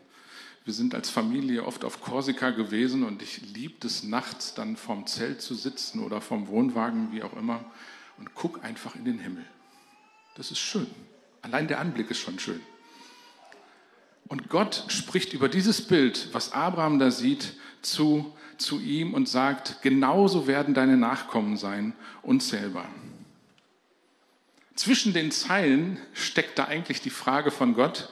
Wir 0.70 0.76
sind 0.76 0.94
als 0.94 1.10
Familie 1.10 1.66
oft 1.66 1.84
auf 1.84 2.00
Korsika 2.00 2.52
gewesen 2.52 3.04
und 3.04 3.24
ich 3.24 3.42
liebe 3.56 3.88
es 3.88 4.04
nachts 4.04 4.54
dann 4.54 4.78
vorm 4.78 5.08
Zelt 5.08 5.42
zu 5.42 5.56
sitzen 5.56 6.00
oder 6.04 6.22
vorm 6.22 6.48
Wohnwagen, 6.48 7.12
wie 7.12 7.24
auch 7.24 7.36
immer, 7.36 7.66
und 8.20 8.36
gucke 8.36 8.62
einfach 8.62 8.94
in 8.94 9.04
den 9.04 9.18
Himmel. 9.18 9.44
Das 10.36 10.52
ist 10.52 10.60
schön. 10.60 10.86
Allein 11.42 11.68
der 11.68 11.80
Anblick 11.80 12.12
ist 12.12 12.20
schon 12.20 12.38
schön. 12.38 12.62
Und 14.28 14.50
Gott 14.50 14.86
spricht 14.90 15.34
über 15.34 15.50
dieses 15.50 15.82
Bild, 15.82 16.30
was 16.34 16.54
Abraham 16.54 17.00
da 17.00 17.10
sieht, 17.10 17.56
zu, 17.82 18.32
zu 18.60 18.80
ihm 18.80 19.16
und 19.16 19.28
sagt, 19.28 19.82
genauso 19.82 20.46
werden 20.46 20.76
deine 20.76 20.98
Nachkommen 20.98 21.58
sein, 21.58 21.94
unzählbar. 22.22 22.86
Zwischen 24.76 25.14
den 25.14 25.32
Zeilen 25.32 25.98
steckt 26.14 26.60
da 26.60 26.66
eigentlich 26.66 27.02
die 27.02 27.10
Frage 27.10 27.50
von 27.50 27.74
Gott, 27.74 28.10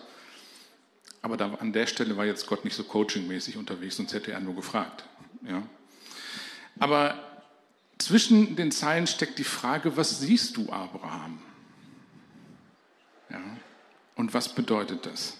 aber 1.21 1.37
da, 1.37 1.53
an 1.55 1.73
der 1.73 1.87
Stelle 1.87 2.17
war 2.17 2.25
jetzt 2.25 2.47
Gott 2.47 2.63
nicht 2.63 2.75
so 2.75 2.83
coachingmäßig 2.83 3.57
unterwegs, 3.57 3.97
sonst 3.97 4.13
hätte 4.13 4.31
er 4.31 4.39
nur 4.39 4.55
gefragt. 4.55 5.03
Ja. 5.47 5.63
Aber 6.79 7.23
zwischen 7.97 8.55
den 8.55 8.71
Zeilen 8.71 9.07
steckt 9.07 9.39
die 9.39 9.43
Frage, 9.43 9.97
was 9.97 10.19
siehst 10.19 10.57
du, 10.57 10.71
Abraham? 10.71 11.41
Ja. 13.29 13.41
Und 14.15 14.33
was 14.33 14.53
bedeutet 14.53 15.05
das? 15.05 15.37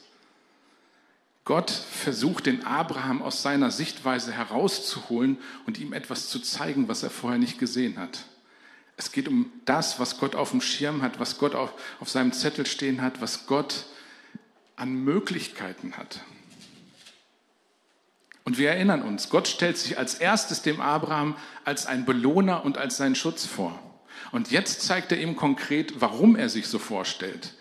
Gott 1.46 1.72
versucht 1.72 2.46
den 2.46 2.66
Abraham 2.66 3.22
aus 3.22 3.42
seiner 3.42 3.72
Sichtweise 3.72 4.34
herauszuholen 4.34 5.38
und 5.66 5.80
ihm 5.80 5.94
etwas 5.94 6.28
zu 6.28 6.40
zeigen, 6.40 6.90
was 6.90 7.04
er 7.04 7.10
vorher 7.10 7.40
nicht 7.40 7.58
gesehen 7.58 7.98
hat. 7.98 8.26
Es 8.98 9.12
geht 9.12 9.30
um 9.30 9.50
das, 9.64 10.00
was 10.00 10.20
Gott 10.20 10.36
auf 10.36 10.52
dem 10.52 10.60
Schirm 10.60 11.02
hat, 11.02 11.20
was 11.20 11.38
Gott 11.38 11.56
auf, 11.56 11.72
auf 12.02 12.10
seinem 12.10 12.34
Zettel 12.34 12.66
stehen 12.66 13.02
hat, 13.02 13.22
was 13.22 13.48
Gott 13.48 13.86
an 14.78 15.04
Möglichkeiten 15.04 15.98
hat. 15.98 16.22
Und 18.46 18.58
wir 18.58 18.70
erinnern 18.70 19.02
uns, 19.02 19.30
Gott 19.30 19.50
stellt 19.50 19.78
sich 19.78 19.98
als 19.98 20.16
erstes 20.16 20.62
dem 20.62 20.80
Abraham 20.80 21.36
als 21.66 21.86
ein 21.86 22.06
Belohner 22.06 22.64
und 22.64 22.78
als 22.78 22.96
seinen 22.96 23.16
Schutz 23.16 23.46
vor. 23.46 23.78
Und 24.32 24.52
jetzt 24.52 24.82
zeigt 24.84 25.12
er 25.12 25.20
ihm 25.20 25.36
konkret, 25.36 26.00
warum 26.00 26.38
er 26.38 26.48
sich 26.48 26.68
so 26.68 26.80
vorstellt. 26.80 27.56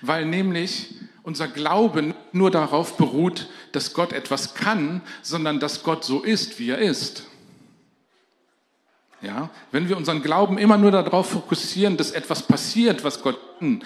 Weil 0.00 0.26
nämlich 0.26 0.96
unser 1.22 1.46
Glaube 1.46 2.14
nur 2.32 2.50
darauf 2.50 2.96
beruht, 2.96 3.48
dass 3.70 3.94
Gott 3.94 4.12
etwas 4.12 4.54
kann, 4.54 5.02
sondern 5.22 5.60
dass 5.60 5.84
Gott 5.84 6.04
so 6.04 6.22
ist, 6.22 6.58
wie 6.58 6.70
er 6.70 6.78
ist. 6.78 7.26
Ja, 9.20 9.50
wenn 9.70 9.88
wir 9.88 9.96
unseren 9.96 10.22
Glauben 10.22 10.58
immer 10.58 10.76
nur 10.76 10.90
darauf 10.90 11.30
fokussieren, 11.30 11.96
dass 11.96 12.10
etwas 12.10 12.42
passiert, 12.42 13.04
was 13.04 13.22
Gott 13.22 13.38
kann, 13.60 13.84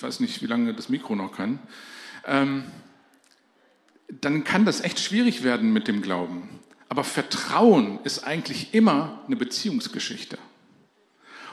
ich 0.00 0.04
weiß 0.04 0.20
nicht, 0.20 0.40
wie 0.40 0.46
lange 0.46 0.72
das 0.72 0.88
Mikro 0.88 1.14
noch 1.14 1.30
kann, 1.30 1.58
ähm, 2.24 2.64
dann 4.08 4.44
kann 4.44 4.64
das 4.64 4.80
echt 4.80 4.98
schwierig 4.98 5.42
werden 5.42 5.74
mit 5.74 5.88
dem 5.88 6.00
Glauben. 6.00 6.48
Aber 6.88 7.04
Vertrauen 7.04 7.98
ist 8.02 8.24
eigentlich 8.24 8.72
immer 8.72 9.20
eine 9.26 9.36
Beziehungsgeschichte. 9.36 10.38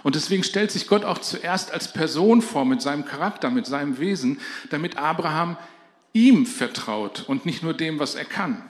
Und 0.02 0.16
deswegen 0.16 0.46
stellt 0.46 0.72
sich 0.72 0.88
Gott 0.88 1.04
auch 1.04 1.18
zuerst 1.18 1.74
als 1.74 1.92
Person 1.92 2.42
vor 2.42 2.64
mit 2.64 2.82
seinem 2.82 3.04
Charakter, 3.04 3.50
mit 3.50 3.66
seinem 3.66 4.00
Wesen, 4.00 4.40
damit 4.70 4.96
Abraham 4.96 5.58
ihm 6.14 6.46
vertraut 6.46 7.26
und 7.28 7.46
nicht 7.46 7.64
nur 7.64 7.74
dem, 7.74 8.00
was 8.00 8.16
er 8.16 8.24
kann. 8.24 8.64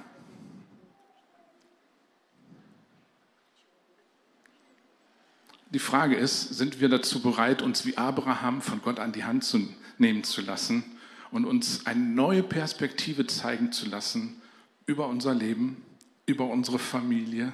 Die 5.71 5.79
Frage 5.79 6.15
ist, 6.15 6.55
sind 6.55 6.79
wir 6.79 6.87
dazu 6.87 7.21
bereit, 7.21 7.61
uns 7.61 7.85
wie 7.85 7.97
Abraham 7.97 8.61
von 8.61 8.81
Gott 8.81 8.99
an 8.99 9.11
die 9.11 9.25
Hand 9.25 9.43
zu 9.43 9.67
nehmen 9.97 10.23
zu 10.23 10.41
lassen 10.41 10.83
und 11.31 11.45
uns 11.45 11.85
eine 11.85 11.99
neue 11.99 12.43
Perspektive 12.43 13.27
zeigen 13.27 13.71
zu 13.71 13.87
lassen 13.87 14.41
über 14.85 15.07
unser 15.07 15.33
Leben, 15.33 15.83
über 16.25 16.45
unsere 16.45 16.79
Familie, 16.79 17.51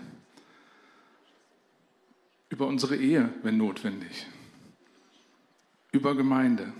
über 2.49 2.67
unsere 2.67 2.95
Ehe, 2.95 3.33
wenn 3.41 3.57
notwendig, 3.57 4.27
über 5.91 6.15
Gemeinde, 6.15 6.71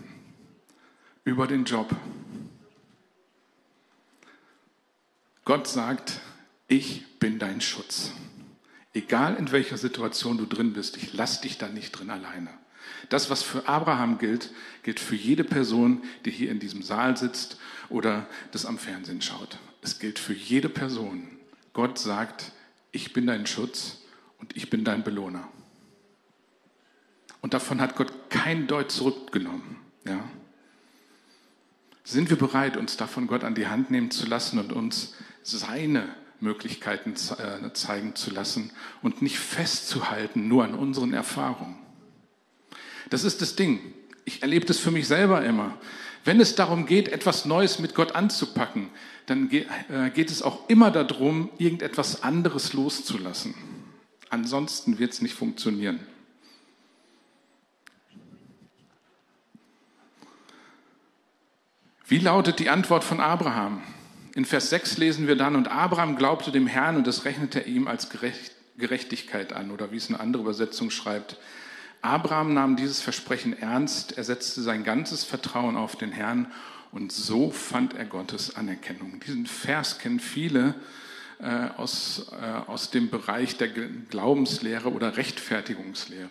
über 1.24 1.48
den 1.48 1.66
Job. 1.66 1.96
Gott 5.46 5.68
sagt, 5.68 6.22
ich 6.68 7.18
bin 7.18 7.40
dein 7.40 7.60
Schutz. 7.60 8.12
Egal 8.94 9.36
in 9.36 9.52
welcher 9.52 9.78
Situation 9.78 10.38
du 10.38 10.46
drin 10.46 10.74
bist, 10.74 10.98
ich 10.98 11.14
lass 11.14 11.42
dich 11.42 11.58
da 11.58 11.68
nicht 11.68 11.92
drin 11.92 12.12
alleine. 12.12 12.50
Das, 13.10 13.30
was 13.30 13.44
für 13.44 13.68
Abraham 13.68 14.18
gilt, 14.18 14.52
gilt 14.84 15.00
für 15.00 15.16
jede 15.16 15.44
Person, 15.44 16.04
die 16.26 16.32
hier 16.32 16.52
in 16.52 16.60
diesem 16.60 16.84
Saal 16.84 17.18
sitzt 17.18 17.58
oder 17.90 18.28
das 18.52 18.66
am 18.66 18.78
Fernsehen 18.78 19.22
schaut. 19.22 19.58
Es 19.82 20.00
gilt 20.00 20.20
für 20.20 20.34
jede 20.34 20.70
Person. 20.70 21.28
Gott 21.74 21.98
sagt, 21.98 22.52
ich 22.92 23.14
bin 23.14 23.28
dein 23.28 23.48
Schutz 23.48 24.04
und 24.40 24.56
ich 24.56 24.70
bin 24.70 24.84
dein 24.84 25.04
Belohner. 25.04 25.48
Und 27.42 27.54
davon 27.54 27.82
hat 27.82 27.96
Gott 27.96 28.30
kein 28.30 28.68
Deut 28.68 28.92
zurückgenommen. 28.92 29.78
Ja? 30.06 30.24
Sind 32.04 32.30
wir 32.30 32.38
bereit, 32.38 32.78
uns 32.78 32.96
davon 32.96 33.28
Gott 33.28 33.44
an 33.44 33.56
die 33.56 33.68
Hand 33.68 33.92
nehmen 33.92 34.12
zu 34.12 34.28
lassen 34.28 34.60
und 34.60 34.72
uns 34.72 35.16
seine 35.42 36.08
Möglichkeiten 36.40 37.14
äh, 37.14 37.74
zeigen 37.74 38.16
zu 38.16 38.32
lassen 38.32 38.72
und 39.02 39.22
nicht 39.22 39.40
festzuhalten 39.40 40.48
nur 40.48 40.64
an 40.64 40.76
unseren 40.76 41.14
Erfahrungen. 41.14 41.78
Das 43.10 43.24
ist 43.24 43.42
das 43.42 43.56
Ding. 43.56 43.80
Ich 44.26 44.42
erlebe 44.42 44.66
das 44.66 44.80
für 44.80 44.92
mich 44.92 45.08
selber 45.08 45.44
immer. 45.44 45.78
Wenn 46.26 46.40
es 46.40 46.56
darum 46.56 46.86
geht, 46.86 47.10
etwas 47.10 47.46
Neues 47.46 47.80
mit 47.80 47.96
Gott 47.96 48.16
anzupacken, 48.16 48.90
dann 49.26 49.52
äh, 49.52 50.10
geht 50.14 50.32
es 50.32 50.42
auch 50.42 50.70
immer 50.70 50.92
darum, 50.92 51.50
irgendetwas 51.58 52.24
anderes 52.24 52.74
loszulassen. 52.74 53.54
Ansonsten 54.30 55.00
wird 55.00 55.14
es 55.14 55.22
nicht 55.22 55.36
funktionieren. 55.36 56.00
Wie 62.08 62.20
lautet 62.20 62.60
die 62.60 62.70
Antwort 62.70 63.04
von 63.04 63.20
Abraham? 63.20 63.82
In 64.36 64.46
Vers 64.46 64.70
6 64.72 64.98
lesen 64.98 65.28
wir 65.28 65.36
dann, 65.36 65.56
und 65.56 65.68
Abraham 65.68 66.16
glaubte 66.16 66.52
dem 66.52 66.66
Herrn 66.66 66.96
und 66.96 67.06
das 67.06 67.26
rechnete 67.26 67.60
er 67.60 67.68
ihm 67.68 67.88
als 67.88 68.10
Gerechtigkeit 68.78 69.54
an, 69.54 69.70
oder 69.70 69.92
wie 69.92 69.98
es 69.98 70.10
eine 70.10 70.20
andere 70.20 70.42
Übersetzung 70.42 70.90
schreibt. 70.90 71.38
Abraham 72.02 72.54
nahm 72.54 72.76
dieses 72.76 73.00
Versprechen 73.00 73.58
ernst, 73.58 74.18
er 74.18 74.24
setzte 74.24 74.62
sein 74.62 74.84
ganzes 74.84 75.24
Vertrauen 75.24 75.78
auf 75.78 75.96
den 75.96 76.12
Herrn 76.12 76.52
und 76.92 77.12
so 77.12 77.52
fand 77.52 77.94
er 77.94 78.06
Gottes 78.06 78.56
Anerkennung. 78.56 79.20
Diesen 79.20 79.46
Vers 79.46 80.00
kennen 80.00 80.20
viele 80.20 80.76
äh, 81.40 81.70
aus, 81.78 82.28
äh, 82.32 82.70
aus 82.70 82.90
dem 82.90 83.10
Bereich 83.10 83.58
der 83.58 83.70
Glaubenslehre 83.70 84.92
oder 84.92 85.16
Rechtfertigungslehre, 85.16 86.30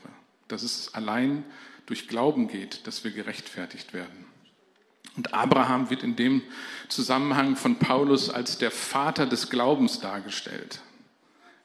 dass 0.48 0.62
es 0.62 0.92
allein 0.94 1.44
durch 1.86 2.08
Glauben 2.08 2.48
geht, 2.48 2.86
dass 2.86 3.04
wir 3.04 3.12
gerechtfertigt 3.12 3.94
werden. 3.94 4.31
Und 5.16 5.34
Abraham 5.34 5.90
wird 5.90 6.02
in 6.02 6.16
dem 6.16 6.42
Zusammenhang 6.88 7.56
von 7.56 7.76
Paulus 7.76 8.30
als 8.30 8.58
der 8.58 8.70
Vater 8.70 9.26
des 9.26 9.50
Glaubens 9.50 10.00
dargestellt. 10.00 10.80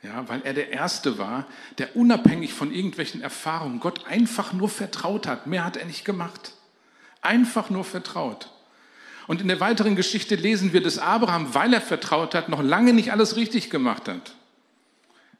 Ja, 0.03 0.27
weil 0.29 0.41
er 0.43 0.53
der 0.53 0.71
Erste 0.71 1.17
war, 1.17 1.47
der 1.77 1.95
unabhängig 1.95 2.53
von 2.53 2.73
irgendwelchen 2.73 3.21
Erfahrungen 3.21 3.79
Gott 3.79 4.05
einfach 4.07 4.53
nur 4.53 4.69
vertraut 4.69 5.27
hat. 5.27 5.47
Mehr 5.47 5.65
hat 5.65 5.77
er 5.77 5.85
nicht 5.85 6.05
gemacht. 6.05 6.53
Einfach 7.21 7.69
nur 7.69 7.83
vertraut. 7.83 8.51
Und 9.27 9.41
in 9.41 9.47
der 9.47 9.59
weiteren 9.59 9.95
Geschichte 9.95 10.35
lesen 10.35 10.71
wir, 10.71 10.81
dass 10.81 10.99
Abraham, 10.99 11.53
weil 11.53 11.73
er 11.73 11.81
vertraut 11.81 12.35
hat, 12.35 12.47
noch 12.47 12.61
lange 12.61 12.93
nicht 12.93 13.11
alles 13.11 13.35
richtig 13.35 13.69
gemacht 13.69 14.07
hat. 14.07 14.35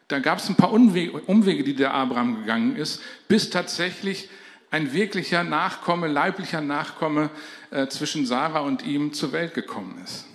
Da 0.09 0.19
gab 0.19 0.39
es 0.39 0.49
ein 0.49 0.55
paar 0.55 0.71
Umwege, 0.71 1.19
Umwege, 1.21 1.63
die 1.63 1.75
der 1.75 1.93
Abraham 1.93 2.39
gegangen 2.39 2.75
ist, 2.75 3.01
bis 3.27 3.49
tatsächlich 3.49 4.29
ein 4.69 4.93
wirklicher 4.93 5.43
Nachkomme, 5.43 6.07
leiblicher 6.07 6.61
Nachkomme 6.61 7.29
äh, 7.71 7.87
zwischen 7.87 8.25
Sarah 8.25 8.59
und 8.59 8.83
ihm 8.83 9.13
zur 9.13 9.31
Welt 9.31 9.53
gekommen 9.53 10.01
ist. 10.03 10.25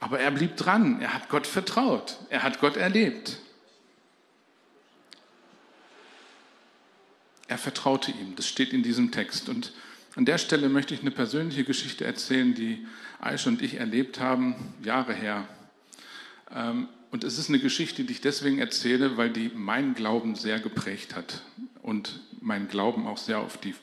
Aber 0.00 0.20
er 0.20 0.30
blieb 0.30 0.56
dran, 0.56 1.00
er 1.00 1.14
hat 1.14 1.28
Gott 1.28 1.46
vertraut, 1.46 2.18
er 2.28 2.42
hat 2.42 2.60
Gott 2.60 2.76
erlebt. 2.76 3.38
Er 7.48 7.58
vertraute 7.58 8.10
ihm, 8.10 8.34
das 8.36 8.48
steht 8.48 8.72
in 8.72 8.82
diesem 8.82 9.12
Text. 9.12 9.48
Und 9.48 9.72
an 10.16 10.24
der 10.24 10.38
Stelle 10.38 10.68
möchte 10.68 10.94
ich 10.94 11.00
eine 11.00 11.12
persönliche 11.12 11.64
Geschichte 11.64 12.04
erzählen, 12.04 12.54
die 12.54 12.86
Aisha 13.20 13.48
und 13.48 13.62
ich 13.62 13.74
erlebt 13.74 14.18
haben, 14.18 14.74
Jahre 14.82 15.14
her. 15.14 15.46
Ähm, 16.52 16.88
und 17.16 17.24
es 17.24 17.38
ist 17.38 17.48
eine 17.48 17.60
Geschichte, 17.60 18.04
die 18.04 18.12
ich 18.12 18.20
deswegen 18.20 18.58
erzähle, 18.58 19.16
weil 19.16 19.30
die 19.30 19.48
meinen 19.48 19.94
Glauben 19.94 20.34
sehr 20.34 20.60
geprägt 20.60 21.16
hat 21.16 21.40
und 21.80 22.20
meinen 22.42 22.68
Glauben 22.68 23.06
auch 23.06 23.16
sehr 23.16 23.38
auf 23.38 23.56
die 23.56 23.74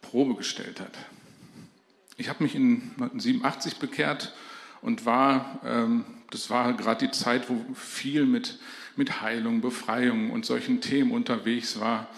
Probe 0.00 0.36
gestellt 0.36 0.78
hat. 0.78 0.96
Ich 2.16 2.28
habe 2.28 2.44
mich 2.44 2.54
in 2.54 2.92
1987 3.00 3.78
bekehrt 3.78 4.32
und 4.82 5.04
war 5.04 5.58
ähm, 5.64 6.04
das 6.30 6.48
war 6.48 6.74
gerade 6.74 7.08
die 7.08 7.10
Zeit, 7.10 7.50
wo 7.50 7.74
viel 7.74 8.24
mit, 8.24 8.60
mit 8.94 9.20
Heilung, 9.20 9.60
Befreiung 9.60 10.30
und 10.30 10.46
solchen 10.46 10.80
Themen 10.80 11.10
unterwegs 11.10 11.80
war. 11.80 12.08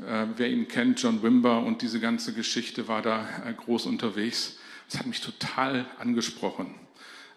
Äh, 0.00 0.26
wer 0.36 0.50
ihn 0.50 0.68
kennt, 0.68 1.00
John 1.00 1.22
Wimber 1.22 1.62
und 1.62 1.80
diese 1.80 1.98
ganze 1.98 2.34
Geschichte 2.34 2.88
war 2.88 3.00
da 3.00 3.26
äh, 3.46 3.54
groß 3.54 3.86
unterwegs. 3.86 4.58
Das 4.90 4.98
hat 4.98 5.06
mich 5.06 5.22
total 5.22 5.86
angesprochen. 5.98 6.74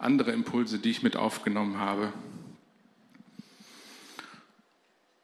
Andere 0.01 0.31
Impulse, 0.31 0.79
die 0.79 0.89
ich 0.89 1.03
mit 1.03 1.15
aufgenommen 1.15 1.77
habe. 1.77 2.11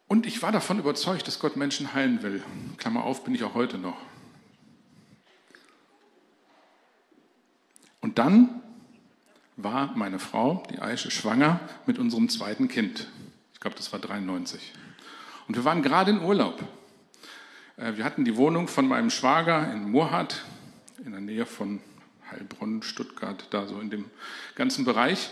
Und 0.08 0.26
ich 0.28 0.42
war 0.44 0.52
davon 0.52 0.78
überzeugt, 0.78 1.28
dass 1.28 1.40
Gott 1.40 1.56
Menschen 1.56 1.94
heilen 1.94 2.22
will. 2.22 2.44
Klammer 2.78 3.04
auf, 3.04 3.24
bin 3.24 3.34
ich 3.34 3.44
auch 3.44 3.56
heute 3.56 3.80
noch. 3.80 3.98
Und 8.02 8.20
dann 8.20 8.62
war 9.56 9.92
meine 9.96 10.20
Frau, 10.20 10.63
die 10.70 10.80
Aische, 10.80 11.10
schwanger 11.10 11.60
mit 11.88 11.98
unserem 11.98 12.30
zweiten 12.30 12.68
Kind. 12.68 13.08
Ich 13.54 13.60
glaube, 13.60 13.76
das 13.76 13.92
war 13.92 14.00
93. 14.00 14.74
Und 15.48 15.58
wir 15.58 15.66
waren 15.66 15.82
gerade 15.82 16.12
in 16.12 16.22
Urlaub. 16.22 16.63
Äh, 17.78 17.98
wir 17.98 18.04
hatten 18.04 18.24
die 18.26 18.38
Wohnung 18.38 18.68
von 18.68 18.88
meinem 18.88 19.10
Schwager 19.10 19.72
in 19.74 19.90
Murhat, 19.90 20.46
in 21.04 21.12
der 21.12 21.22
Nähe 21.22 21.48
von 21.48 21.82
Heilbronn, 22.32 22.84
Stuttgart, 22.84 23.48
da 23.50 23.68
so 23.68 23.80
in 23.80 23.90
dem 23.90 24.06
ganzen 24.56 24.86
Bereich 24.86 25.30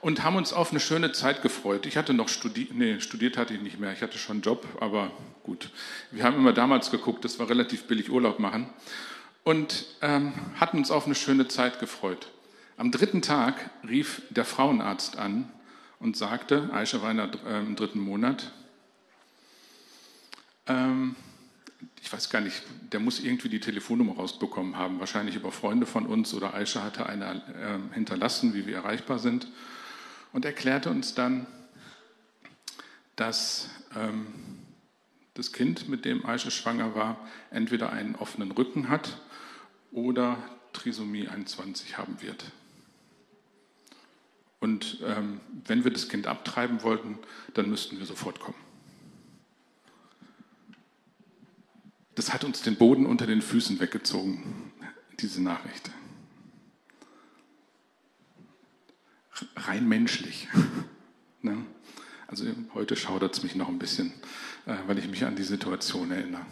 und 0.00 0.24
haben 0.24 0.36
uns 0.36 0.52
auf 0.52 0.70
eine 0.70 0.80
schöne 0.80 1.12
Zeit 1.12 1.42
gefreut. 1.42 1.86
Ich 1.86 1.96
hatte 1.96 2.14
noch 2.14 2.28
studiert, 2.28 2.74
nee, 2.74 3.00
studiert 3.00 3.36
hatte 3.36 3.54
ich 3.54 3.60
nicht 3.60 3.78
mehr, 3.78 3.92
ich 3.92 4.02
hatte 4.02 4.18
schon 4.18 4.36
einen 4.36 4.42
Job, 4.42 4.66
aber 4.80 5.10
gut. 5.42 5.70
Wir 6.10 6.24
haben 6.24 6.36
immer 6.36 6.52
damals 6.52 6.90
geguckt, 6.90 7.24
dass 7.24 7.38
wir 7.38 7.48
relativ 7.48 7.84
billig 7.84 8.10
Urlaub 8.10 8.38
machen 8.38 8.68
und 9.44 9.86
ähm, 10.00 10.32
hatten 10.58 10.78
uns 10.78 10.90
auf 10.90 11.06
eine 11.06 11.14
schöne 11.14 11.48
Zeit 11.48 11.80
gefreut. 11.80 12.28
Am 12.76 12.90
dritten 12.90 13.20
Tag 13.20 13.70
rief 13.86 14.22
der 14.30 14.44
Frauenarzt 14.44 15.18
an 15.18 15.50
und 15.98 16.16
sagte, 16.16 16.70
Aisha 16.72 17.02
war 17.02 17.10
in 17.10 17.18
der, 17.18 17.30
äh, 17.46 17.58
im 17.58 17.76
dritten 17.76 18.00
Monat, 18.00 18.52
ähm, 20.66 21.14
ich 22.02 22.12
weiß 22.12 22.30
gar 22.30 22.40
nicht, 22.40 22.62
der 22.92 23.00
muss 23.00 23.20
irgendwie 23.20 23.48
die 23.48 23.60
Telefonnummer 23.60 24.16
rausbekommen 24.16 24.76
haben, 24.76 25.00
wahrscheinlich 25.00 25.36
über 25.36 25.52
Freunde 25.52 25.86
von 25.86 26.06
uns 26.06 26.34
oder 26.34 26.54
Aisha 26.54 26.82
hatte 26.82 27.06
eine 27.06 27.42
äh, 27.54 27.94
hinterlassen, 27.94 28.54
wie 28.54 28.66
wir 28.66 28.76
erreichbar 28.76 29.18
sind 29.18 29.48
und 30.32 30.44
erklärte 30.44 30.90
uns 30.90 31.14
dann, 31.14 31.46
dass 33.16 33.70
ähm, 33.94 34.26
das 35.34 35.52
Kind, 35.52 35.88
mit 35.88 36.04
dem 36.04 36.26
Aisha 36.26 36.50
schwanger 36.50 36.94
war, 36.94 37.16
entweder 37.50 37.92
einen 37.92 38.14
offenen 38.16 38.50
Rücken 38.50 38.88
hat 38.88 39.18
oder 39.92 40.36
Trisomie 40.72 41.28
21 41.28 41.98
haben 41.98 42.20
wird. 42.20 42.44
Und 44.60 44.98
ähm, 45.06 45.40
wenn 45.64 45.84
wir 45.84 45.90
das 45.90 46.08
Kind 46.08 46.26
abtreiben 46.26 46.82
wollten, 46.82 47.18
dann 47.54 47.70
müssten 47.70 47.98
wir 47.98 48.06
sofort 48.06 48.40
kommen. 48.40 48.69
Das 52.14 52.32
hat 52.32 52.44
uns 52.44 52.62
den 52.62 52.76
Boden 52.76 53.06
unter 53.06 53.26
den 53.26 53.42
Füßen 53.42 53.80
weggezogen, 53.80 54.72
diese 55.18 55.42
Nachricht. 55.42 55.90
rein 59.56 59.88
menschlich. 59.88 60.48
ne? 61.42 61.64
Also 62.26 62.44
heute 62.74 62.96
schaudert 62.96 63.36
es 63.36 63.42
mich 63.42 63.54
noch 63.54 63.68
ein 63.68 63.78
bisschen, 63.78 64.12
äh, 64.66 64.76
weil 64.86 64.98
ich 64.98 65.08
mich 65.08 65.24
an 65.24 65.36
die 65.36 65.42
Situation 65.42 66.10
erinnere. 66.10 66.46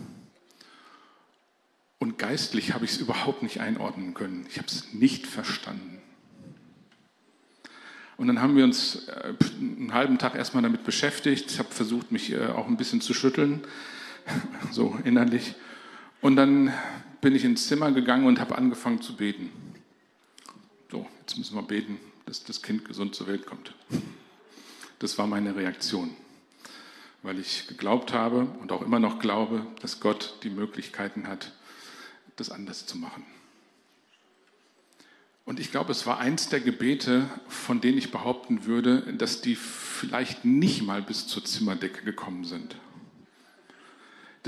Und 1.99 2.19
geistlich 2.19 2.75
habe 2.75 2.85
ich 2.85 2.93
es 2.93 2.99
überhaupt 2.99 3.43
nicht 3.43 3.61
einordnen 3.61 4.15
können. 4.15 4.47
Ich 4.49 4.59
habe 4.59 4.69
es 4.69 4.93
nicht 4.93 5.27
verstanden. 5.27 6.01
Und 8.17 8.27
dann 8.27 8.41
haben 8.41 8.57
wir 8.57 8.65
uns 8.65 9.07
äh, 9.09 9.35
einen 9.61 9.95
halben 9.95 10.19
Tag 10.19 10.35
erstmal 10.35 10.63
damit 10.63 10.85
beschäftigt. 10.85 11.51
Ich 11.51 11.59
habe 11.59 11.71
versucht, 11.71 12.11
mich 12.11 12.33
äh, 12.33 12.47
auch 12.47 12.67
ein 12.67 12.77
bisschen 12.77 13.01
zu 13.01 13.15
schütteln, 13.15 13.63
so 14.71 14.97
innerlich. 15.05 15.55
Und 16.21 16.37
dann 16.37 16.73
bin 17.21 17.35
ich 17.35 17.45
ins 17.45 17.69
Zimmer 17.69 17.93
gegangen 17.93 18.27
und 18.27 18.41
habe 18.41 18.57
angefangen 18.57 19.01
zu 19.01 19.17
beten. 19.17 19.51
So, 20.91 21.07
jetzt 21.21 21.37
müssen 21.37 21.57
wir 21.57 21.63
beten 21.63 21.99
dass 22.29 22.45
das 22.45 22.63
Kind 22.63 22.85
gesund 22.85 23.15
zur 23.15 23.27
Welt 23.27 23.47
kommt. 23.47 23.75
Das 24.99 25.17
war 25.17 25.27
meine 25.27 25.57
Reaktion, 25.57 26.15
weil 27.23 27.39
ich 27.39 27.67
geglaubt 27.69 28.13
habe 28.13 28.41
und 28.61 28.71
auch 28.71 28.83
immer 28.83 28.99
noch 28.99 29.19
glaube, 29.19 29.67
dass 29.81 30.01
Gott 30.01 30.35
die 30.43 30.51
Möglichkeiten 30.51 31.27
hat, 31.27 31.53
das 32.37 32.51
anders 32.51 32.85
zu 32.85 32.99
machen. 32.99 33.25
Und 35.47 35.59
ich 35.59 35.71
glaube, 35.71 35.93
es 35.93 36.07
war 36.07 36.19
eins 36.19 36.51
der 36.51 36.61
Gebete, 36.61 37.31
von 37.49 37.81
denen 37.81 37.97
ich 37.97 38.11
behaupten 38.11 38.67
würde, 38.67 39.15
dass 39.15 39.41
die 39.41 39.57
vielleicht 39.57 40.45
nicht 40.45 40.83
mal 40.83 41.01
bis 41.01 41.27
zur 41.27 41.43
Zimmerdecke 41.43 42.05
gekommen 42.05 42.45
sind. 42.45 42.77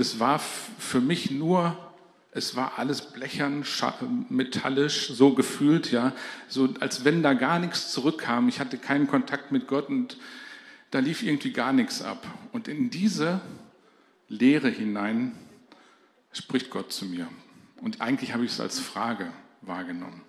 Das 0.01 0.19
war 0.19 0.39
für 0.39 0.99
mich 0.99 1.29
nur 1.29 1.77
es 2.31 2.55
war 2.55 2.79
alles 2.79 3.03
blechern, 3.11 3.63
metallisch, 4.29 5.09
so 5.09 5.35
gefühlt, 5.35 5.91
ja, 5.91 6.15
so 6.47 6.73
als 6.79 7.05
wenn 7.05 7.21
da 7.21 7.33
gar 7.33 7.59
nichts 7.59 7.91
zurückkam. 7.91 8.49
Ich 8.49 8.59
hatte 8.59 8.79
keinen 8.79 9.05
Kontakt 9.05 9.51
mit 9.51 9.67
Gott 9.67 9.89
und 9.89 10.17
da 10.89 10.97
lief 10.97 11.21
irgendwie 11.21 11.53
gar 11.53 11.71
nichts 11.71 12.01
ab. 12.01 12.25
Und 12.51 12.67
in 12.67 12.89
diese 12.89 13.41
Leere 14.27 14.69
hinein 14.69 15.33
spricht 16.33 16.71
Gott 16.71 16.91
zu 16.91 17.05
mir. 17.05 17.27
Und 17.79 18.01
eigentlich 18.01 18.33
habe 18.33 18.43
ich 18.43 18.53
es 18.53 18.59
als 18.59 18.79
Frage 18.79 19.31
wahrgenommen, 19.61 20.23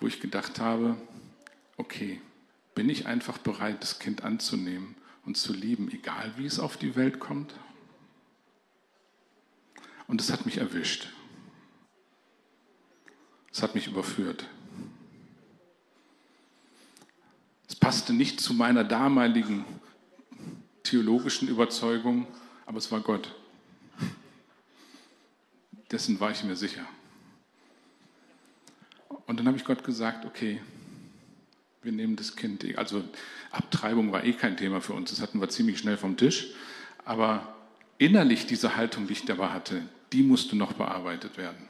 wo 0.00 0.06
ich 0.06 0.20
gedacht 0.20 0.58
habe, 0.58 0.96
okay, 1.76 2.18
bin 2.74 2.88
ich 2.88 3.04
einfach 3.04 3.36
bereit, 3.36 3.82
das 3.82 3.98
Kind 3.98 4.24
anzunehmen 4.24 4.94
und 5.26 5.36
zu 5.36 5.52
lieben, 5.52 5.90
egal 5.92 6.32
wie 6.38 6.46
es 6.46 6.58
auf 6.58 6.78
die 6.78 6.96
Welt 6.96 7.20
kommt? 7.20 7.52
Und 10.06 10.20
es 10.20 10.30
hat 10.30 10.46
mich 10.46 10.58
erwischt. 10.58 11.08
Es 13.52 13.62
hat 13.62 13.74
mich 13.74 13.86
überführt. 13.86 14.46
Es 17.68 17.74
passte 17.74 18.12
nicht 18.12 18.40
zu 18.40 18.54
meiner 18.54 18.84
damaligen 18.84 19.64
theologischen 20.82 21.48
Überzeugung, 21.48 22.26
aber 22.66 22.78
es 22.78 22.92
war 22.92 23.00
Gott. 23.00 23.34
Dessen 25.90 26.20
war 26.20 26.30
ich 26.30 26.44
mir 26.44 26.56
sicher. 26.56 26.86
Und 29.26 29.38
dann 29.38 29.46
habe 29.46 29.56
ich 29.56 29.64
Gott 29.64 29.82
gesagt, 29.84 30.24
okay, 30.24 30.60
wir 31.82 31.92
nehmen 31.92 32.16
das 32.16 32.36
Kind. 32.36 32.64
Also 32.76 33.04
Abtreibung 33.50 34.12
war 34.12 34.24
eh 34.24 34.32
kein 34.32 34.56
Thema 34.56 34.80
für 34.80 34.92
uns, 34.92 35.10
das 35.10 35.20
hatten 35.20 35.40
wir 35.40 35.48
ziemlich 35.48 35.78
schnell 35.78 35.96
vom 35.96 36.16
Tisch. 36.16 36.48
Aber 37.04 37.54
innerlich 37.98 38.46
diese 38.46 38.76
Haltung, 38.76 39.06
die 39.06 39.14
ich 39.14 39.24
dabei 39.24 39.48
hatte, 39.48 39.82
die 40.12 40.22
musste 40.22 40.56
noch 40.56 40.72
bearbeitet 40.72 41.36
werden. 41.36 41.68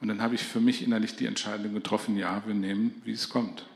Und 0.00 0.08
dann 0.08 0.20
habe 0.20 0.34
ich 0.34 0.42
für 0.42 0.60
mich 0.60 0.82
innerlich 0.82 1.16
die 1.16 1.26
Entscheidung 1.26 1.74
getroffen, 1.74 2.16
ja, 2.16 2.42
wir 2.46 2.54
nehmen, 2.54 3.00
wie 3.04 3.12
es 3.12 3.28
kommt. 3.28 3.66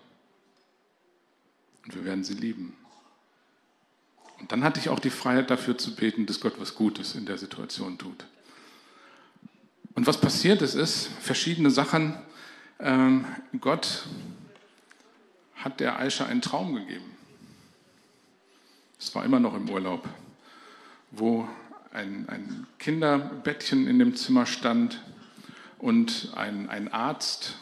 Und 1.85 1.95
wir 1.95 2.05
werden 2.05 2.25
sie 2.25 2.35
lieben. 2.35 2.77
Und 4.39 4.53
dann 4.53 4.63
hatte 4.63 4.79
ich 4.79 4.89
auch 4.89 5.01
die 5.01 5.11
Freiheit 5.11 5.51
dafür 5.51 5.79
zu 5.79 5.97
beten, 5.97 6.27
dass 6.27 6.41
Gott 6.41 6.61
was 6.61 6.75
Gutes 6.75 7.15
in 7.15 7.27
der 7.27 7.39
Situation 7.39 7.99
tut. 7.99 8.27
Und 9.95 10.07
was 10.07 10.21
passiert 10.21 10.63
ist, 10.63 10.75
ist 10.75 11.09
verschiedene 11.21 11.71
Sachen. 11.71 12.15
Ähm, 12.79 13.25
Gott 13.61 14.07
hat 15.57 15.81
der 15.81 15.99
Aisha 15.99 16.27
einen 16.27 16.43
Traum 16.43 16.75
gegeben. 16.75 17.17
Es 19.01 19.15
war 19.15 19.25
immer 19.25 19.41
noch 19.41 19.55
im 19.55 19.69
Urlaub, 19.69 20.09
wo 21.11 21.49
ein, 21.93 22.29
ein 22.29 22.67
Kinderbettchen 22.79 23.87
in 23.87 23.99
dem 23.99 24.17
Zimmer 24.17 24.47
stand 24.47 25.03
und 25.79 26.33
ein, 26.37 26.69
ein 26.69 26.93
Arzt, 26.93 27.57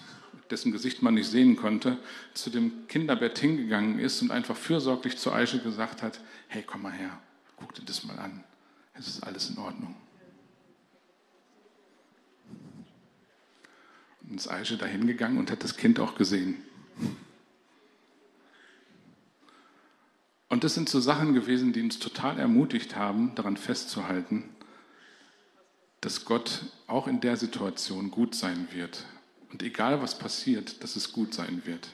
dessen 0.51 0.73
Gesicht 0.73 1.03
man 1.03 1.15
nicht 1.15 1.29
sehen 1.29 1.57
konnte, 1.57 1.99
zu 2.35 2.51
dem 2.51 2.87
Kinderbett 2.89 3.39
hingegangen 3.39 3.99
ist 3.99 4.23
und 4.23 4.31
einfach 4.31 4.57
fürsorglich 4.57 5.19
zu 5.19 5.33
Aische 5.33 5.61
gesagt 5.61 6.03
hat, 6.03 6.21
hey, 6.49 6.63
komm 6.65 6.83
mal 6.83 6.93
her, 6.93 7.19
guck 7.57 7.75
dir 7.75 7.85
das 7.85 8.05
mal 8.05 8.19
an, 8.19 8.45
es 8.95 9.09
ist 9.09 9.23
alles 9.23 9.51
in 9.51 9.59
Ordnung. 9.59 9.97
Und 14.23 14.37
ist 14.37 14.49
Aische 14.49 14.77
da 14.77 14.87
hingegangen 14.87 15.39
und 15.39 15.51
hat 15.51 15.63
das 15.63 15.77
Kind 15.77 16.01
auch 16.01 16.17
gesehen. 16.17 16.57
Und 20.49 20.65
das 20.65 20.75
sind 20.75 20.89
so 20.89 21.01
Sachen 21.01 21.35
gewesen, 21.35 21.73
die 21.73 21.83
uns 21.83 21.99
total 21.99 22.39
ermutigt 22.39 22.97
haben, 22.97 23.35
daran 23.35 23.57
festzuhalten, 23.57 24.45
dass 26.01 26.25
Gott 26.25 26.67
auch 26.87 27.09
in 27.09 27.21
der 27.21 27.37
Situation 27.37 28.11
gut 28.11 28.35
sein 28.35 28.69
wird. 28.73 29.05
Und 29.51 29.63
egal 29.63 30.01
was 30.03 30.19
passiert, 30.19 30.83
dass 30.83 30.97
es 30.97 31.13
gut 31.13 31.35
sein 31.35 31.63
wird. 31.65 31.89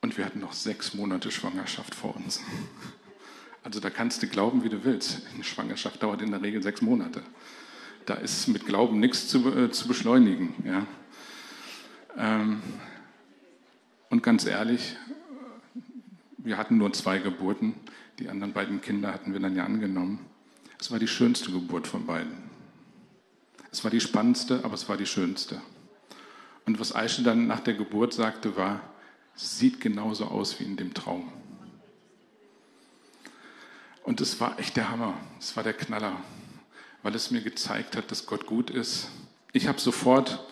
Und 0.00 0.16
wir 0.16 0.24
hatten 0.24 0.40
noch 0.40 0.54
sechs 0.54 0.94
Monate 0.94 1.30
Schwangerschaft 1.30 1.94
vor 1.94 2.16
uns. 2.16 2.40
Also 3.62 3.80
da 3.80 3.90
kannst 3.90 4.22
du 4.22 4.26
glauben, 4.26 4.64
wie 4.64 4.70
du 4.70 4.84
willst. 4.84 5.20
Eine 5.34 5.44
Schwangerschaft 5.44 6.02
dauert 6.02 6.22
in 6.22 6.30
der 6.30 6.40
Regel 6.40 6.62
sechs 6.62 6.80
Monate. 6.80 7.22
Da 8.06 8.14
ist 8.14 8.48
mit 8.48 8.64
Glauben 8.64 8.98
nichts 8.98 9.28
zu, 9.28 9.54
äh, 9.54 9.70
zu 9.70 9.86
beschleunigen. 9.86 10.54
Ja. 10.64 10.86
Ähm, 12.16 12.62
Und 14.10 14.24
ganz 14.24 14.44
ehrlich, 14.44 14.96
wir 16.36 16.58
hatten 16.58 16.78
nur 16.78 16.92
zwei 16.92 17.20
Geburten. 17.20 17.74
Die 18.18 18.28
anderen 18.28 18.52
beiden 18.52 18.80
Kinder 18.80 19.12
hatten 19.12 19.32
wir 19.32 19.40
dann 19.40 19.54
ja 19.54 19.64
angenommen. 19.64 20.18
Es 20.80 20.90
war 20.90 20.98
die 20.98 21.08
schönste 21.08 21.52
Geburt 21.52 21.86
von 21.86 22.06
beiden. 22.06 22.36
Es 23.70 23.84
war 23.84 23.90
die 23.90 24.00
spannendste, 24.00 24.64
aber 24.64 24.74
es 24.74 24.88
war 24.88 24.96
die 24.96 25.06
schönste. 25.06 25.62
Und 26.66 26.80
was 26.80 26.92
Aische 26.92 27.22
dann 27.22 27.46
nach 27.46 27.60
der 27.60 27.74
Geburt 27.74 28.12
sagte, 28.12 28.56
war, 28.56 28.80
sieht 29.36 29.80
genauso 29.80 30.26
aus 30.26 30.58
wie 30.58 30.64
in 30.64 30.76
dem 30.76 30.92
Traum. 30.92 31.32
Und 34.02 34.20
es 34.20 34.40
war 34.40 34.58
echt 34.58 34.76
der 34.76 34.90
Hammer, 34.90 35.14
es 35.38 35.56
war 35.56 35.62
der 35.62 35.72
Knaller, 35.72 36.16
weil 37.04 37.14
es 37.14 37.30
mir 37.30 37.42
gezeigt 37.42 37.96
hat, 37.96 38.10
dass 38.10 38.26
Gott 38.26 38.46
gut 38.46 38.70
ist. 38.70 39.08
Ich 39.52 39.68
habe 39.68 39.78
sofort, 39.78 40.44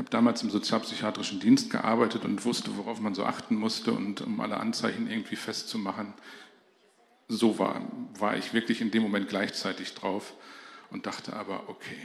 habe 0.00 0.10
damals 0.10 0.42
im 0.42 0.48
sozialpsychiatrischen 0.48 1.40
Dienst 1.40 1.70
gearbeitet 1.70 2.24
und 2.24 2.44
wusste, 2.46 2.76
worauf 2.78 3.00
man 3.00 3.14
so 3.14 3.24
achten 3.24 3.54
musste 3.54 3.92
und 3.92 4.22
um 4.22 4.40
alle 4.40 4.56
Anzeichen 4.56 5.10
irgendwie 5.10 5.36
festzumachen. 5.36 6.14
So 7.28 7.58
war, 7.58 7.82
war 8.18 8.36
ich 8.36 8.54
wirklich 8.54 8.80
in 8.80 8.90
dem 8.90 9.02
Moment 9.02 9.28
gleichzeitig 9.28 9.94
drauf 9.94 10.32
und 10.90 11.04
dachte 11.04 11.34
aber, 11.34 11.68
okay, 11.68 11.98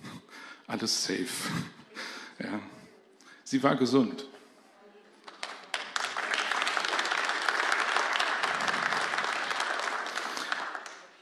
alles 0.66 1.04
safe. 1.04 1.26
Ja. 2.40 2.58
Sie 3.44 3.62
war 3.62 3.76
gesund. 3.76 4.26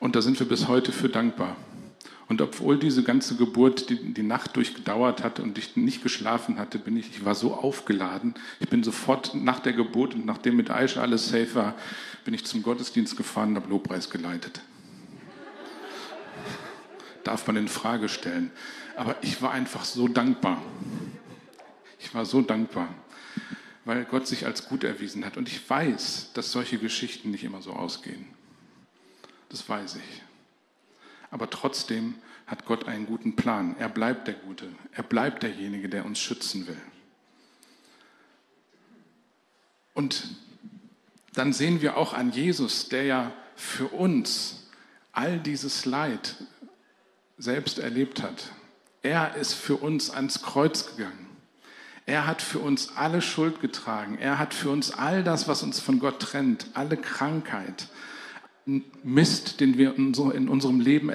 Und 0.01 0.16
da 0.16 0.22
sind 0.22 0.40
wir 0.40 0.48
bis 0.48 0.68
heute 0.68 0.90
für 0.90 1.11
dankbar. 1.11 1.55
Und 2.33 2.40
obwohl 2.40 2.79
diese 2.79 3.03
ganze 3.03 3.37
Geburt 3.37 3.90
die, 3.90 4.14
die 4.14 4.23
Nacht 4.23 4.57
durchgedauert 4.57 5.23
hat 5.23 5.38
und 5.38 5.59
ich 5.59 5.77
nicht 5.77 6.03
geschlafen 6.03 6.59
hatte, 6.59 6.79
bin 6.79 6.97
ich, 6.97 7.11
ich 7.11 7.27
war 7.27 7.35
so 7.35 7.53
aufgeladen. 7.53 8.33
Ich 8.59 8.71
bin 8.71 8.83
sofort 8.83 9.35
nach 9.35 9.61
der 9.61 9.75
Geburt 9.75 10.14
und 10.14 10.25
nachdem 10.25 10.57
mit 10.57 10.71
Aisha 10.71 11.03
alles 11.03 11.29
safe 11.29 11.55
war, 11.55 11.75
bin 12.25 12.33
ich 12.33 12.47
zum 12.47 12.62
Gottesdienst 12.62 13.18
gefahren 13.18 13.51
und 13.51 13.57
habe 13.57 13.68
Lobpreis 13.68 14.09
geleitet. 14.09 14.62
Darf 17.23 17.47
man 17.47 17.57
in 17.57 17.68
Frage 17.68 18.09
stellen. 18.09 18.51
Aber 18.97 19.14
ich 19.21 19.42
war 19.42 19.51
einfach 19.51 19.85
so 19.85 20.09
dankbar. 20.09 20.62
Ich 22.01 22.14
war 22.14 22.25
so 22.25 22.40
dankbar, 22.40 22.88
weil 23.85 24.07
Gott 24.07 24.27
sich 24.27 24.47
als 24.47 24.71
gut 24.71 24.85
erwiesen 24.85 25.27
hat. 25.27 25.37
Und 25.37 25.51
ich 25.51 25.68
weiß, 25.68 26.31
dass 26.33 26.51
solche 26.51 26.79
Geschichten 26.79 27.31
nicht 27.31 27.45
immer 27.45 27.61
so 27.61 27.75
ausgehen. 27.75 28.25
Das 29.51 29.68
weiß 29.68 29.97
ich. 29.97 30.32
Aber 31.33 31.51
trotzdem 31.51 32.14
hat 32.47 32.66
Gott 32.66 32.87
einen 32.87 33.07
guten 33.07 33.35
Plan. 33.35 33.75
Er 33.79 33.88
bleibt 33.88 34.29
der 34.29 34.35
Gute. 34.35 34.68
Er 34.92 35.03
bleibt 35.03 35.42
derjenige, 35.42 35.88
der 35.88 36.05
uns 36.05 36.21
schützen 36.21 36.68
will. 36.68 36.81
Und 39.95 40.37
dann 41.35 41.53
sehen 41.53 41.81
wir 41.81 41.97
auch 41.97 42.12
an 42.12 42.31
Jesus, 42.31 42.88
der 42.90 43.05
ja 43.05 43.33
für 43.57 43.88
uns 43.88 44.68
all 45.12 45.38
dieses 45.38 45.87
Leid 45.87 46.37
selbst 47.38 47.79
erlebt 47.79 48.23
hat. 48.23 48.53
Er 49.03 49.35
ist 49.35 49.55
für 49.55 49.77
uns 49.77 50.11
ans 50.11 50.42
Kreuz 50.42 50.95
gegangen. 50.97 51.31
Er 52.05 52.27
hat 52.27 52.42
für 52.42 52.59
uns 52.59 52.97
alle 52.97 53.23
Schuld 53.23 53.61
getragen. 53.61 54.18
Er 54.18 54.38
hat 54.38 54.53
für 54.53 54.68
uns 54.68 54.90
all 54.92 55.25
das, 55.25 55.49
was 55.49 55.62
uns 55.62 55.81
von 55.81 55.99
Gott 55.99 56.21
trennt, 56.21 56.66
alle 56.75 56.99
Krankheit, 56.99 57.88
Mist, 58.64 59.61
den 59.61 59.79
wir 59.79 59.96
in 59.96 60.48
unserem 60.48 60.81
Leben 60.81 61.11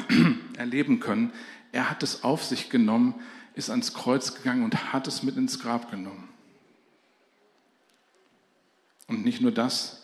erleben 0.56 1.00
können, 1.00 1.32
er 1.72 1.90
hat 1.90 2.02
es 2.02 2.22
auf 2.22 2.44
sich 2.44 2.70
genommen, 2.70 3.14
ist 3.54 3.70
ans 3.70 3.94
Kreuz 3.94 4.34
gegangen 4.34 4.64
und 4.64 4.92
hat 4.92 5.08
es 5.08 5.22
mit 5.22 5.36
ins 5.36 5.58
Grab 5.58 5.90
genommen. 5.90 6.28
Und 9.08 9.24
nicht 9.24 9.40
nur 9.40 9.52
das, 9.52 10.02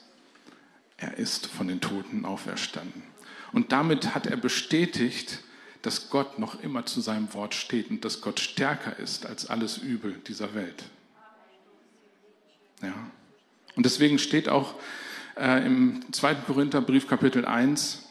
er 0.97 1.17
ist 1.17 1.47
von 1.47 1.69
den 1.69 1.81
Toten 1.81 2.25
auferstanden. 2.25 3.03
Und 3.53 3.73
damit 3.73 4.15
hat 4.15 4.27
er 4.27 4.37
bestätigt, 4.37 5.41
dass 5.83 6.11
Gott 6.11 6.39
noch 6.39 6.61
immer 6.63 6.85
zu 6.87 7.01
seinem 7.01 7.33
Wort 7.35 7.55
steht 7.55 7.91
und 7.91 8.05
dass 8.05 8.21
Gott 8.21 8.41
stärker 8.41 8.99
ist 8.99 9.25
als 9.27 9.47
alles 9.47 9.79
Übel 9.79 10.13
dieser 10.27 10.55
Welt. 10.55 10.85
Ja. 12.83 12.95
Und 13.77 13.87
deswegen 13.87 14.19
steht 14.19 14.49
auch 14.49 14.75
äh, 15.39 15.65
im 15.65 16.01
2. 16.13 16.35
Korintherbrief 16.47 17.07
Kapitel 17.07 17.45
1, 17.45 18.05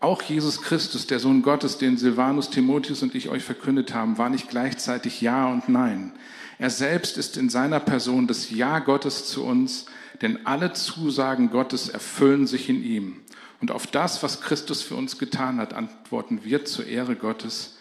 auch 0.00 0.22
Jesus 0.22 0.62
Christus, 0.62 1.06
der 1.06 1.20
Sohn 1.20 1.42
Gottes, 1.42 1.78
den 1.78 1.98
Silvanus, 1.98 2.50
Timotheus 2.50 3.02
und 3.02 3.14
ich 3.14 3.28
euch 3.28 3.44
verkündet 3.44 3.92
haben, 3.92 4.16
war 4.16 4.30
nicht 4.30 4.48
gleichzeitig 4.48 5.20
Ja 5.20 5.48
und 5.48 5.68
Nein. 5.68 6.12
Er 6.58 6.70
selbst 6.70 7.18
ist 7.18 7.36
in 7.36 7.50
seiner 7.50 7.80
Person 7.80 8.26
das 8.26 8.50
Ja 8.50 8.78
Gottes 8.78 9.26
zu 9.26 9.44
uns, 9.44 9.86
denn 10.22 10.46
alle 10.46 10.72
Zusagen 10.72 11.50
Gottes 11.50 11.88
erfüllen 11.88 12.46
sich 12.46 12.68
in 12.68 12.82
ihm. 12.82 13.20
Und 13.60 13.70
auf 13.70 13.86
das, 13.86 14.22
was 14.22 14.40
Christus 14.40 14.82
für 14.82 14.94
uns 14.94 15.18
getan 15.18 15.58
hat, 15.58 15.74
antworten 15.74 16.44
wir 16.44 16.64
zur 16.64 16.86
Ehre 16.86 17.14
Gottes 17.14 17.76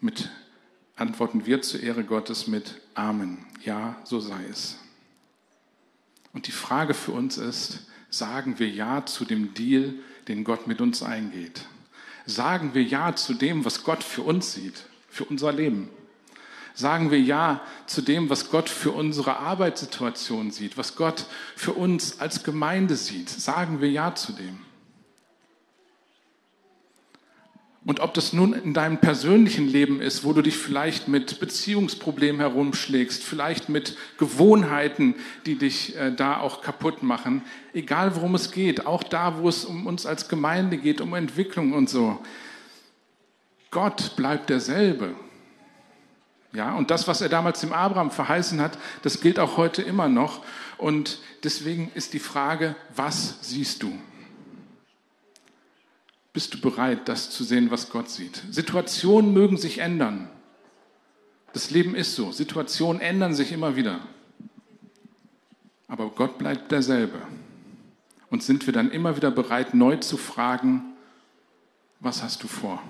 mit, 0.00 0.30
antworten 0.96 1.46
wir 1.46 1.62
zur 1.62 1.80
Ehre 1.80 2.02
Gottes 2.02 2.48
mit 2.48 2.80
Amen. 2.94 3.38
Ja, 3.62 3.96
so 4.04 4.18
sei 4.18 4.44
es. 4.50 4.78
Und 6.32 6.48
die 6.48 6.52
Frage 6.52 6.92
für 6.92 7.12
uns 7.12 7.38
ist, 7.38 7.86
sagen 8.18 8.58
wir 8.58 8.68
Ja 8.68 9.04
zu 9.06 9.24
dem 9.24 9.54
Deal, 9.54 9.94
den 10.28 10.44
Gott 10.44 10.66
mit 10.66 10.80
uns 10.80 11.02
eingeht. 11.02 11.62
Sagen 12.24 12.74
wir 12.74 12.82
Ja 12.82 13.14
zu 13.14 13.34
dem, 13.34 13.64
was 13.64 13.84
Gott 13.84 14.02
für 14.02 14.22
uns 14.22 14.52
sieht, 14.52 14.84
für 15.08 15.24
unser 15.24 15.52
Leben. 15.52 15.88
Sagen 16.74 17.10
wir 17.10 17.20
Ja 17.20 17.62
zu 17.86 18.02
dem, 18.02 18.28
was 18.28 18.50
Gott 18.50 18.68
für 18.68 18.90
unsere 18.90 19.38
Arbeitssituation 19.38 20.50
sieht, 20.50 20.76
was 20.76 20.96
Gott 20.96 21.26
für 21.54 21.72
uns 21.72 22.20
als 22.20 22.42
Gemeinde 22.42 22.96
sieht. 22.96 23.30
Sagen 23.30 23.80
wir 23.80 23.90
Ja 23.90 24.14
zu 24.14 24.32
dem. 24.32 24.65
Und 27.86 28.00
ob 28.00 28.14
das 28.14 28.32
nun 28.32 28.52
in 28.52 28.74
deinem 28.74 28.98
persönlichen 28.98 29.68
Leben 29.68 30.00
ist, 30.00 30.24
wo 30.24 30.32
du 30.32 30.42
dich 30.42 30.56
vielleicht 30.56 31.06
mit 31.06 31.38
Beziehungsproblemen 31.38 32.40
herumschlägst, 32.40 33.22
vielleicht 33.22 33.68
mit 33.68 33.96
Gewohnheiten, 34.18 35.14
die 35.46 35.56
dich 35.56 35.96
äh, 35.96 36.10
da 36.10 36.38
auch 36.40 36.62
kaputt 36.62 37.04
machen, 37.04 37.42
egal 37.74 38.16
worum 38.16 38.34
es 38.34 38.50
geht, 38.50 38.86
auch 38.86 39.04
da, 39.04 39.38
wo 39.38 39.48
es 39.48 39.64
um 39.64 39.86
uns 39.86 40.04
als 40.04 40.28
Gemeinde 40.28 40.78
geht, 40.78 41.00
um 41.00 41.14
Entwicklung 41.14 41.74
und 41.74 41.88
so. 41.88 42.18
Gott 43.70 44.16
bleibt 44.16 44.50
derselbe. 44.50 45.14
Ja, 46.52 46.74
und 46.74 46.90
das, 46.90 47.06
was 47.06 47.20
er 47.20 47.28
damals 47.28 47.60
dem 47.60 47.72
Abraham 47.72 48.10
verheißen 48.10 48.60
hat, 48.60 48.78
das 49.02 49.20
gilt 49.20 49.38
auch 49.38 49.56
heute 49.56 49.82
immer 49.82 50.08
noch. 50.08 50.42
Und 50.76 51.20
deswegen 51.44 51.92
ist 51.94 52.14
die 52.14 52.18
Frage, 52.18 52.74
was 52.96 53.38
siehst 53.42 53.84
du? 53.84 53.92
Bist 56.36 56.52
du 56.52 56.60
bereit, 56.60 57.08
das 57.08 57.30
zu 57.30 57.44
sehen, 57.44 57.70
was 57.70 57.88
Gott 57.88 58.10
sieht? 58.10 58.42
Situationen 58.50 59.32
mögen 59.32 59.56
sich 59.56 59.78
ändern. 59.78 60.28
Das 61.54 61.70
Leben 61.70 61.94
ist 61.94 62.14
so. 62.14 62.30
Situationen 62.30 63.00
ändern 63.00 63.32
sich 63.32 63.52
immer 63.52 63.74
wieder. 63.74 64.00
Aber 65.88 66.10
Gott 66.10 66.36
bleibt 66.36 66.70
derselbe. 66.72 67.22
Und 68.28 68.42
sind 68.42 68.66
wir 68.66 68.74
dann 68.74 68.90
immer 68.90 69.16
wieder 69.16 69.30
bereit, 69.30 69.72
neu 69.72 69.96
zu 69.96 70.18
fragen, 70.18 70.82
was 72.00 72.22
hast 72.22 72.42
du 72.42 72.48
vor? 72.48 72.82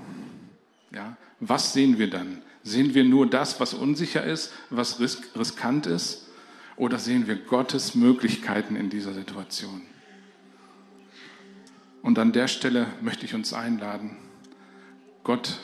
Ja, 0.90 1.16
was 1.38 1.72
sehen 1.72 2.00
wir 2.00 2.10
dann? 2.10 2.42
Sehen 2.64 2.94
wir 2.94 3.04
nur 3.04 3.30
das, 3.30 3.60
was 3.60 3.74
unsicher 3.74 4.24
ist, 4.24 4.52
was 4.70 4.98
riskant 4.98 5.86
ist? 5.86 6.26
Oder 6.74 6.98
sehen 6.98 7.28
wir 7.28 7.36
Gottes 7.36 7.94
Möglichkeiten 7.94 8.74
in 8.74 8.90
dieser 8.90 9.14
Situation? 9.14 9.82
Und 12.06 12.20
an 12.20 12.30
der 12.30 12.46
Stelle 12.46 12.86
möchte 13.00 13.24
ich 13.24 13.34
uns 13.34 13.52
einladen, 13.52 14.16
Gott 15.24 15.58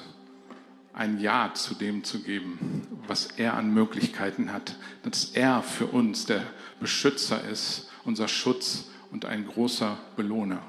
ein 0.92 1.20
Ja 1.20 1.54
zu 1.54 1.72
dem 1.72 2.02
zu 2.02 2.20
geben, 2.20 2.82
was 3.06 3.26
er 3.36 3.54
an 3.54 3.72
Möglichkeiten 3.72 4.52
hat, 4.52 4.74
dass 5.04 5.26
er 5.26 5.62
für 5.62 5.86
uns 5.86 6.26
der 6.26 6.42
Beschützer 6.80 7.48
ist, 7.48 7.88
unser 8.04 8.26
Schutz 8.26 8.86
und 9.12 9.24
ein 9.24 9.46
großer 9.46 9.96
Belohner, 10.16 10.60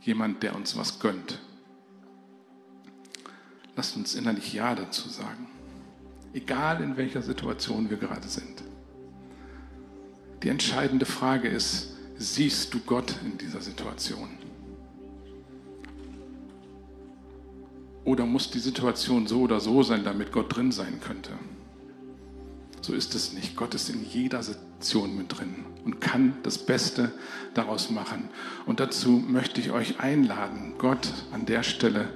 jemand, 0.00 0.42
der 0.42 0.56
uns 0.56 0.76
was 0.76 0.98
gönnt. 0.98 1.38
Lasst 3.76 3.96
uns 3.96 4.16
innerlich 4.16 4.54
Ja 4.54 4.74
dazu 4.74 5.08
sagen, 5.08 5.46
egal 6.34 6.82
in 6.82 6.96
welcher 6.96 7.22
Situation 7.22 7.90
wir 7.90 7.98
gerade 7.98 8.26
sind. 8.26 8.64
Die 10.42 10.48
entscheidende 10.48 11.06
Frage 11.06 11.46
ist, 11.46 11.94
siehst 12.18 12.74
du 12.74 12.80
Gott 12.80 13.14
in 13.24 13.38
dieser 13.38 13.60
Situation? 13.60 14.45
Oder 18.06 18.24
muss 18.24 18.52
die 18.52 18.60
Situation 18.60 19.26
so 19.26 19.40
oder 19.40 19.58
so 19.58 19.82
sein, 19.82 20.04
damit 20.04 20.30
Gott 20.30 20.54
drin 20.54 20.70
sein 20.70 21.00
könnte? 21.00 21.32
So 22.80 22.94
ist 22.94 23.16
es 23.16 23.32
nicht. 23.32 23.56
Gott 23.56 23.74
ist 23.74 23.90
in 23.90 24.08
jeder 24.08 24.44
Situation 24.44 25.16
mit 25.16 25.36
drin 25.36 25.66
und 25.84 26.00
kann 26.00 26.36
das 26.44 26.56
Beste 26.56 27.10
daraus 27.54 27.90
machen. 27.90 28.28
Und 28.64 28.78
dazu 28.78 29.10
möchte 29.10 29.60
ich 29.60 29.72
euch 29.72 29.98
einladen, 29.98 30.74
Gott 30.78 31.12
an 31.32 31.46
der 31.46 31.64
Stelle 31.64 32.08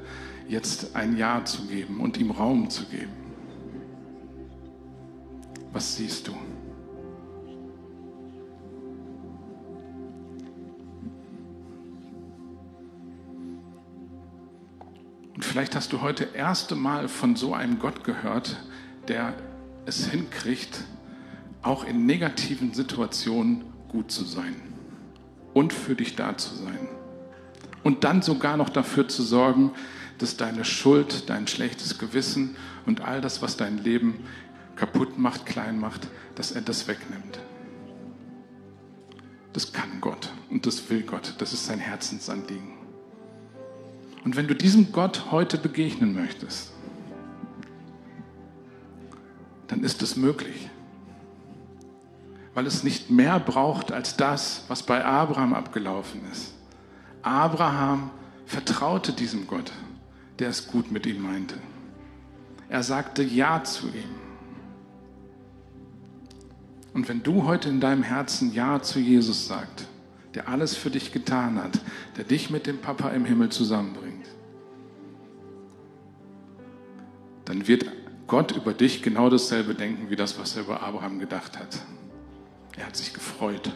jetzt 0.48 0.94
ein 0.94 1.16
Ja 1.16 1.44
zu 1.44 1.66
geben 1.66 1.98
und 1.98 2.16
ihm 2.18 2.30
Raum 2.30 2.70
zu 2.70 2.84
geben. 2.84 3.10
Was 5.72 5.96
siehst 5.96 6.28
du? 6.28 6.32
Vielleicht 15.50 15.74
hast 15.74 15.92
du 15.92 16.00
heute 16.00 16.28
erste 16.32 16.76
Mal 16.76 17.08
von 17.08 17.34
so 17.34 17.54
einem 17.54 17.80
Gott 17.80 18.04
gehört, 18.04 18.56
der 19.08 19.34
es 19.84 20.06
hinkriegt, 20.06 20.84
auch 21.62 21.84
in 21.84 22.06
negativen 22.06 22.72
Situationen 22.72 23.64
gut 23.88 24.12
zu 24.12 24.24
sein 24.24 24.54
und 25.52 25.72
für 25.72 25.96
dich 25.96 26.14
da 26.14 26.36
zu 26.36 26.54
sein. 26.54 26.86
Und 27.82 28.04
dann 28.04 28.22
sogar 28.22 28.56
noch 28.56 28.68
dafür 28.68 29.08
zu 29.08 29.24
sorgen, 29.24 29.72
dass 30.18 30.36
deine 30.36 30.64
Schuld, 30.64 31.28
dein 31.28 31.48
schlechtes 31.48 31.98
Gewissen 31.98 32.54
und 32.86 33.00
all 33.00 33.20
das, 33.20 33.42
was 33.42 33.56
dein 33.56 33.78
Leben 33.78 34.20
kaputt 34.76 35.18
macht, 35.18 35.46
klein 35.46 35.80
macht, 35.80 36.06
dass 36.36 36.52
er 36.52 36.60
das 36.60 36.86
wegnimmt. 36.86 37.40
Das 39.52 39.72
kann 39.72 40.00
Gott 40.00 40.32
und 40.48 40.64
das 40.64 40.90
will 40.90 41.02
Gott. 41.02 41.34
Das 41.38 41.52
ist 41.52 41.66
sein 41.66 41.80
Herzensanliegen. 41.80 42.79
Und 44.24 44.36
wenn 44.36 44.46
du 44.46 44.54
diesem 44.54 44.92
Gott 44.92 45.30
heute 45.30 45.58
begegnen 45.58 46.14
möchtest, 46.14 46.72
dann 49.68 49.82
ist 49.82 50.02
es 50.02 50.16
möglich. 50.16 50.68
Weil 52.54 52.66
es 52.66 52.82
nicht 52.82 53.10
mehr 53.10 53.38
braucht 53.38 53.92
als 53.92 54.16
das, 54.16 54.64
was 54.68 54.82
bei 54.82 55.04
Abraham 55.04 55.54
abgelaufen 55.54 56.20
ist. 56.30 56.52
Abraham 57.22 58.10
vertraute 58.46 59.12
diesem 59.12 59.46
Gott, 59.46 59.72
der 60.38 60.48
es 60.48 60.66
gut 60.66 60.90
mit 60.90 61.06
ihm 61.06 61.22
meinte. 61.22 61.54
Er 62.68 62.82
sagte 62.82 63.22
Ja 63.22 63.62
zu 63.62 63.86
ihm. 63.88 64.20
Und 66.92 67.08
wenn 67.08 67.22
du 67.22 67.44
heute 67.44 67.68
in 67.68 67.80
deinem 67.80 68.02
Herzen 68.02 68.52
Ja 68.52 68.82
zu 68.82 68.98
Jesus 68.98 69.46
sagst, 69.46 69.86
der 70.34 70.48
alles 70.48 70.76
für 70.76 70.90
dich 70.90 71.12
getan 71.12 71.62
hat, 71.62 71.80
der 72.16 72.24
dich 72.24 72.50
mit 72.50 72.66
dem 72.66 72.78
Papa 72.78 73.10
im 73.10 73.24
Himmel 73.24 73.50
zusammenbringt, 73.50 74.09
dann 77.50 77.66
wird 77.66 77.84
Gott 78.28 78.52
über 78.52 78.72
dich 78.72 79.02
genau 79.02 79.28
dasselbe 79.28 79.74
denken 79.74 80.08
wie 80.08 80.14
das, 80.14 80.38
was 80.38 80.54
er 80.54 80.62
über 80.62 80.84
Abraham 80.84 81.18
gedacht 81.18 81.58
hat. 81.58 81.80
Er 82.76 82.86
hat 82.86 82.94
sich 82.94 83.12
gefreut. 83.12 83.72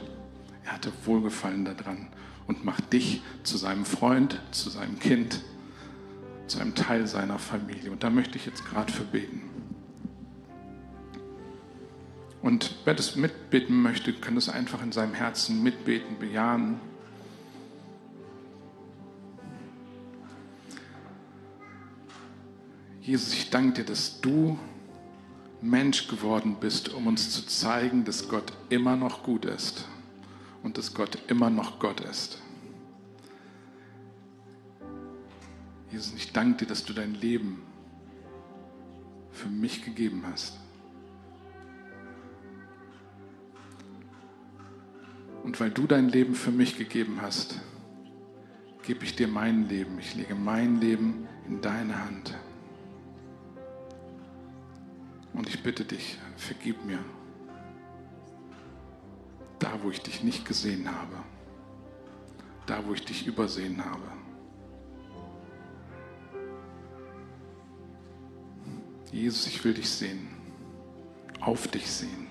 Er 0.64 0.74
hatte 0.74 0.92
Wohlgefallen 1.04 1.64
daran 1.64 2.06
und 2.46 2.64
macht 2.64 2.92
dich 2.92 3.20
zu 3.42 3.56
seinem 3.56 3.84
Freund, 3.84 4.40
zu 4.52 4.70
seinem 4.70 5.00
Kind, 5.00 5.40
zu 6.46 6.60
einem 6.60 6.76
Teil 6.76 7.08
seiner 7.08 7.40
Familie. 7.40 7.90
Und 7.90 8.04
da 8.04 8.10
möchte 8.10 8.38
ich 8.38 8.46
jetzt 8.46 8.64
gerade 8.64 8.92
für 8.92 9.02
beten. 9.02 9.42
Und 12.42 12.76
wer 12.84 12.94
das 12.94 13.16
mitbeten 13.16 13.82
möchte, 13.82 14.12
kann 14.12 14.36
das 14.36 14.48
einfach 14.48 14.84
in 14.84 14.92
seinem 14.92 15.14
Herzen 15.14 15.64
mitbeten, 15.64 16.16
bejahen. 16.20 16.78
Jesus, 23.04 23.34
ich 23.34 23.50
danke 23.50 23.82
dir, 23.82 23.84
dass 23.84 24.22
du 24.22 24.58
Mensch 25.60 26.08
geworden 26.08 26.56
bist, 26.58 26.88
um 26.88 27.06
uns 27.06 27.30
zu 27.30 27.44
zeigen, 27.44 28.06
dass 28.06 28.30
Gott 28.30 28.54
immer 28.70 28.96
noch 28.96 29.22
gut 29.22 29.44
ist 29.44 29.86
und 30.62 30.78
dass 30.78 30.94
Gott 30.94 31.18
immer 31.28 31.50
noch 31.50 31.78
Gott 31.78 32.00
ist. 32.00 32.38
Jesus, 35.92 36.14
ich 36.14 36.32
danke 36.32 36.64
dir, 36.64 36.66
dass 36.66 36.82
du 36.84 36.94
dein 36.94 37.12
Leben 37.14 37.62
für 39.32 39.50
mich 39.50 39.84
gegeben 39.84 40.24
hast. 40.26 40.58
Und 45.42 45.60
weil 45.60 45.70
du 45.70 45.86
dein 45.86 46.08
Leben 46.08 46.34
für 46.34 46.52
mich 46.52 46.78
gegeben 46.78 47.18
hast, 47.20 47.60
gebe 48.82 49.04
ich 49.04 49.14
dir 49.14 49.28
mein 49.28 49.68
Leben. 49.68 49.98
Ich 49.98 50.14
lege 50.14 50.34
mein 50.34 50.80
Leben 50.80 51.28
in 51.46 51.60
deine 51.60 52.02
Hand. 52.02 52.34
Und 55.34 55.48
ich 55.48 55.62
bitte 55.62 55.84
dich, 55.84 56.18
vergib 56.36 56.84
mir. 56.84 57.00
Da, 59.58 59.82
wo 59.82 59.90
ich 59.90 60.00
dich 60.00 60.22
nicht 60.22 60.44
gesehen 60.44 60.88
habe. 60.88 61.16
Da, 62.66 62.86
wo 62.86 62.94
ich 62.94 63.04
dich 63.04 63.26
übersehen 63.26 63.84
habe. 63.84 64.12
Jesus, 69.12 69.46
ich 69.46 69.62
will 69.64 69.74
dich 69.74 69.90
sehen. 69.90 70.28
Auf 71.40 71.68
dich 71.68 71.90
sehen. 71.90 72.28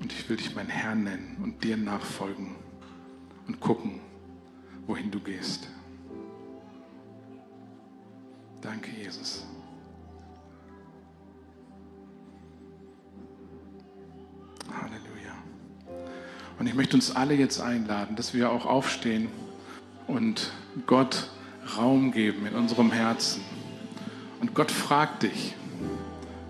Und 0.00 0.12
ich 0.12 0.28
will 0.28 0.36
dich 0.36 0.54
mein 0.54 0.68
Herr 0.68 0.94
nennen 0.94 1.36
und 1.42 1.62
dir 1.64 1.76
nachfolgen 1.76 2.56
und 3.46 3.60
gucken, 3.60 4.00
wohin 4.86 5.10
du 5.10 5.20
gehst. 5.20 5.68
Danke, 8.60 8.90
Jesus. 8.90 9.44
Halleluja. 14.72 15.34
Und 16.58 16.66
ich 16.66 16.74
möchte 16.74 16.96
uns 16.96 17.14
alle 17.14 17.34
jetzt 17.34 17.60
einladen, 17.60 18.16
dass 18.16 18.34
wir 18.34 18.50
auch 18.50 18.66
aufstehen 18.66 19.28
und 20.06 20.52
Gott 20.86 21.30
Raum 21.76 22.12
geben 22.12 22.46
in 22.46 22.54
unserem 22.54 22.92
Herzen. 22.92 23.42
Und 24.40 24.54
Gott 24.54 24.70
fragt 24.70 25.24
dich, 25.24 25.54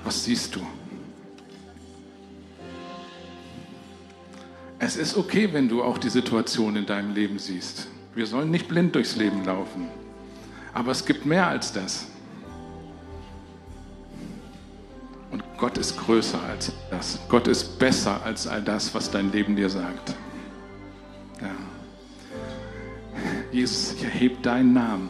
was 0.05 0.25
siehst 0.25 0.55
du? 0.55 0.61
Es 4.79 4.97
ist 4.97 5.17
okay, 5.17 5.53
wenn 5.53 5.69
du 5.69 5.83
auch 5.83 5.99
die 5.99 6.11
Situation 6.11 6.77
in 6.77 6.87
deinem 6.87 7.15
Leben 7.15 7.39
siehst. 7.39 7.89
Wir 8.15 8.27
sollen 8.27 8.51
nicht 8.51 8.69
blind 8.69 8.95
durchs 8.95 9.17
Leben 9.17 9.45
laufen. 9.45 9.89
Aber 10.77 10.93
es 10.93 11.07
gibt 11.07 11.25
mehr 11.25 11.47
als 11.47 11.73
das. 11.73 12.07
Und 15.31 15.43
Gott 15.57 15.79
ist 15.79 15.97
größer 15.97 16.39
als 16.51 16.71
das. 16.91 17.19
Gott 17.31 17.49
ist 17.49 17.79
besser 17.79 18.21
als 18.23 18.47
all 18.47 18.61
das, 18.61 18.95
was 18.95 19.11
dein 19.11 19.33
Leben 19.33 19.57
dir 19.57 19.71
sagt. 19.71 20.15
Ja. 21.41 21.49
Jesus, 23.51 23.95
ich 23.95 24.05
erhebe 24.05 24.37
deinen 24.43 24.75
Namen 24.75 25.09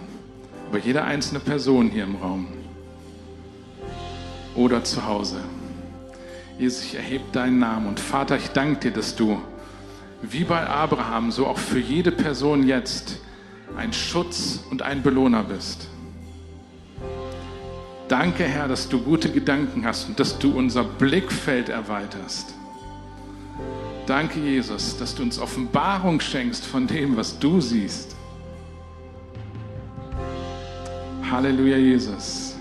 über 0.68 0.78
jede 0.78 1.02
einzelne 1.02 1.40
Person 1.40 1.90
hier 1.90 2.04
im 2.04 2.14
Raum 2.14 2.46
oder 4.54 4.84
zu 4.84 5.04
Hause. 5.04 5.40
Jesus, 6.60 6.84
ich 6.84 6.94
erhebe 6.94 7.24
deinen 7.32 7.58
Namen 7.58 7.88
und 7.88 7.98
Vater, 7.98 8.36
ich 8.36 8.50
danke 8.50 8.78
dir, 8.78 8.92
dass 8.92 9.16
du 9.16 9.42
wie 10.22 10.44
bei 10.44 10.64
Abraham, 10.64 11.32
so 11.32 11.44
auch 11.44 11.58
für 11.58 11.80
jede 11.80 12.12
Person 12.12 12.68
jetzt 12.68 13.18
ein 13.76 13.92
Schutz 13.92 14.64
und 14.70 14.82
ein 14.82 15.02
Belohner 15.02 15.44
bist. 15.44 15.88
Danke, 18.08 18.44
Herr, 18.44 18.68
dass 18.68 18.88
du 18.88 19.00
gute 19.00 19.30
Gedanken 19.30 19.84
hast 19.84 20.08
und 20.08 20.20
dass 20.20 20.38
du 20.38 20.56
unser 20.56 20.84
Blickfeld 20.84 21.68
erweiterst. 21.68 22.54
Danke, 24.06 24.38
Jesus, 24.38 24.96
dass 24.96 25.14
du 25.14 25.24
uns 25.24 25.40
Offenbarung 25.40 26.20
schenkst 26.20 26.64
von 26.64 26.86
dem, 26.86 27.16
was 27.16 27.38
du 27.38 27.60
siehst. 27.60 28.14
Halleluja, 31.28 31.76
Jesus. 31.76 32.56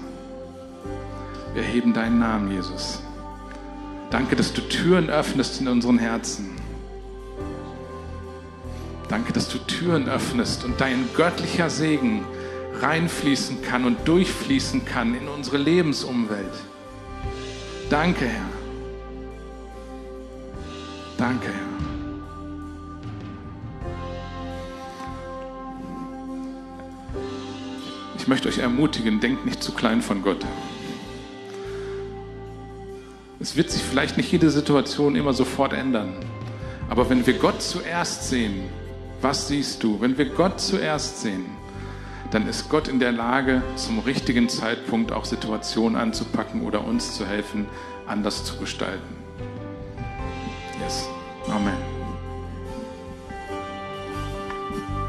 Wir 1.54 1.62
heben 1.62 1.94
deinen 1.94 2.18
Namen, 2.18 2.52
Jesus. 2.52 3.02
Danke, 4.10 4.36
dass 4.36 4.52
du 4.52 4.62
Türen 4.62 5.10
öffnest 5.10 5.62
in 5.62 5.68
unseren 5.68 6.00
Herzen. 6.00 6.50
Danke, 9.16 9.32
dass 9.32 9.48
du 9.48 9.60
Türen 9.60 10.10
öffnest 10.10 10.66
und 10.66 10.82
dein 10.82 11.08
göttlicher 11.16 11.70
Segen 11.70 12.26
reinfließen 12.82 13.62
kann 13.62 13.86
und 13.86 14.06
durchfließen 14.10 14.84
kann 14.84 15.16
in 15.16 15.30
unsere 15.30 15.58
Lebensumwelt. 15.58 16.52
Danke, 17.90 18.26
Herr. 18.26 18.50
Danke, 21.18 21.48
Herr. 21.48 21.54
Ich 28.18 28.28
möchte 28.28 28.50
euch 28.50 28.58
ermutigen, 28.58 29.22
denkt 29.22 29.46
nicht 29.46 29.64
zu 29.64 29.72
klein 29.72 30.02
von 30.02 30.24
Gott. 30.24 30.46
Es 33.40 33.56
wird 33.56 33.72
sich 33.72 33.82
vielleicht 33.82 34.18
nicht 34.18 34.30
jede 34.30 34.50
Situation 34.50 35.16
immer 35.16 35.32
sofort 35.32 35.72
ändern. 35.72 36.12
Aber 36.90 37.10
wenn 37.10 37.26
wir 37.26 37.36
Gott 37.36 37.62
zuerst 37.62 38.28
sehen, 38.28 38.66
was 39.26 39.48
siehst 39.48 39.82
du? 39.82 40.00
Wenn 40.00 40.20
wir 40.20 40.30
Gott 40.30 40.60
zuerst 40.62 41.22
sehen, 41.22 41.48
dann 42.30 42.48
ist 42.48 42.70
Gott 42.70 42.88
in 42.88 43.00
der 43.00 43.12
Lage, 43.12 43.64
zum 43.76 43.98
richtigen 43.98 44.50
Zeitpunkt 44.50 45.12
auch 45.12 45.26
Situationen 45.26 45.98
anzupacken 45.98 46.62
oder 46.62 46.86
uns 46.86 47.18
zu 47.18 47.26
helfen, 47.26 47.66
anders 48.06 48.46
zu 48.46 48.56
gestalten. 48.58 49.16
Yes. 50.80 51.10
Amen. 51.50 51.85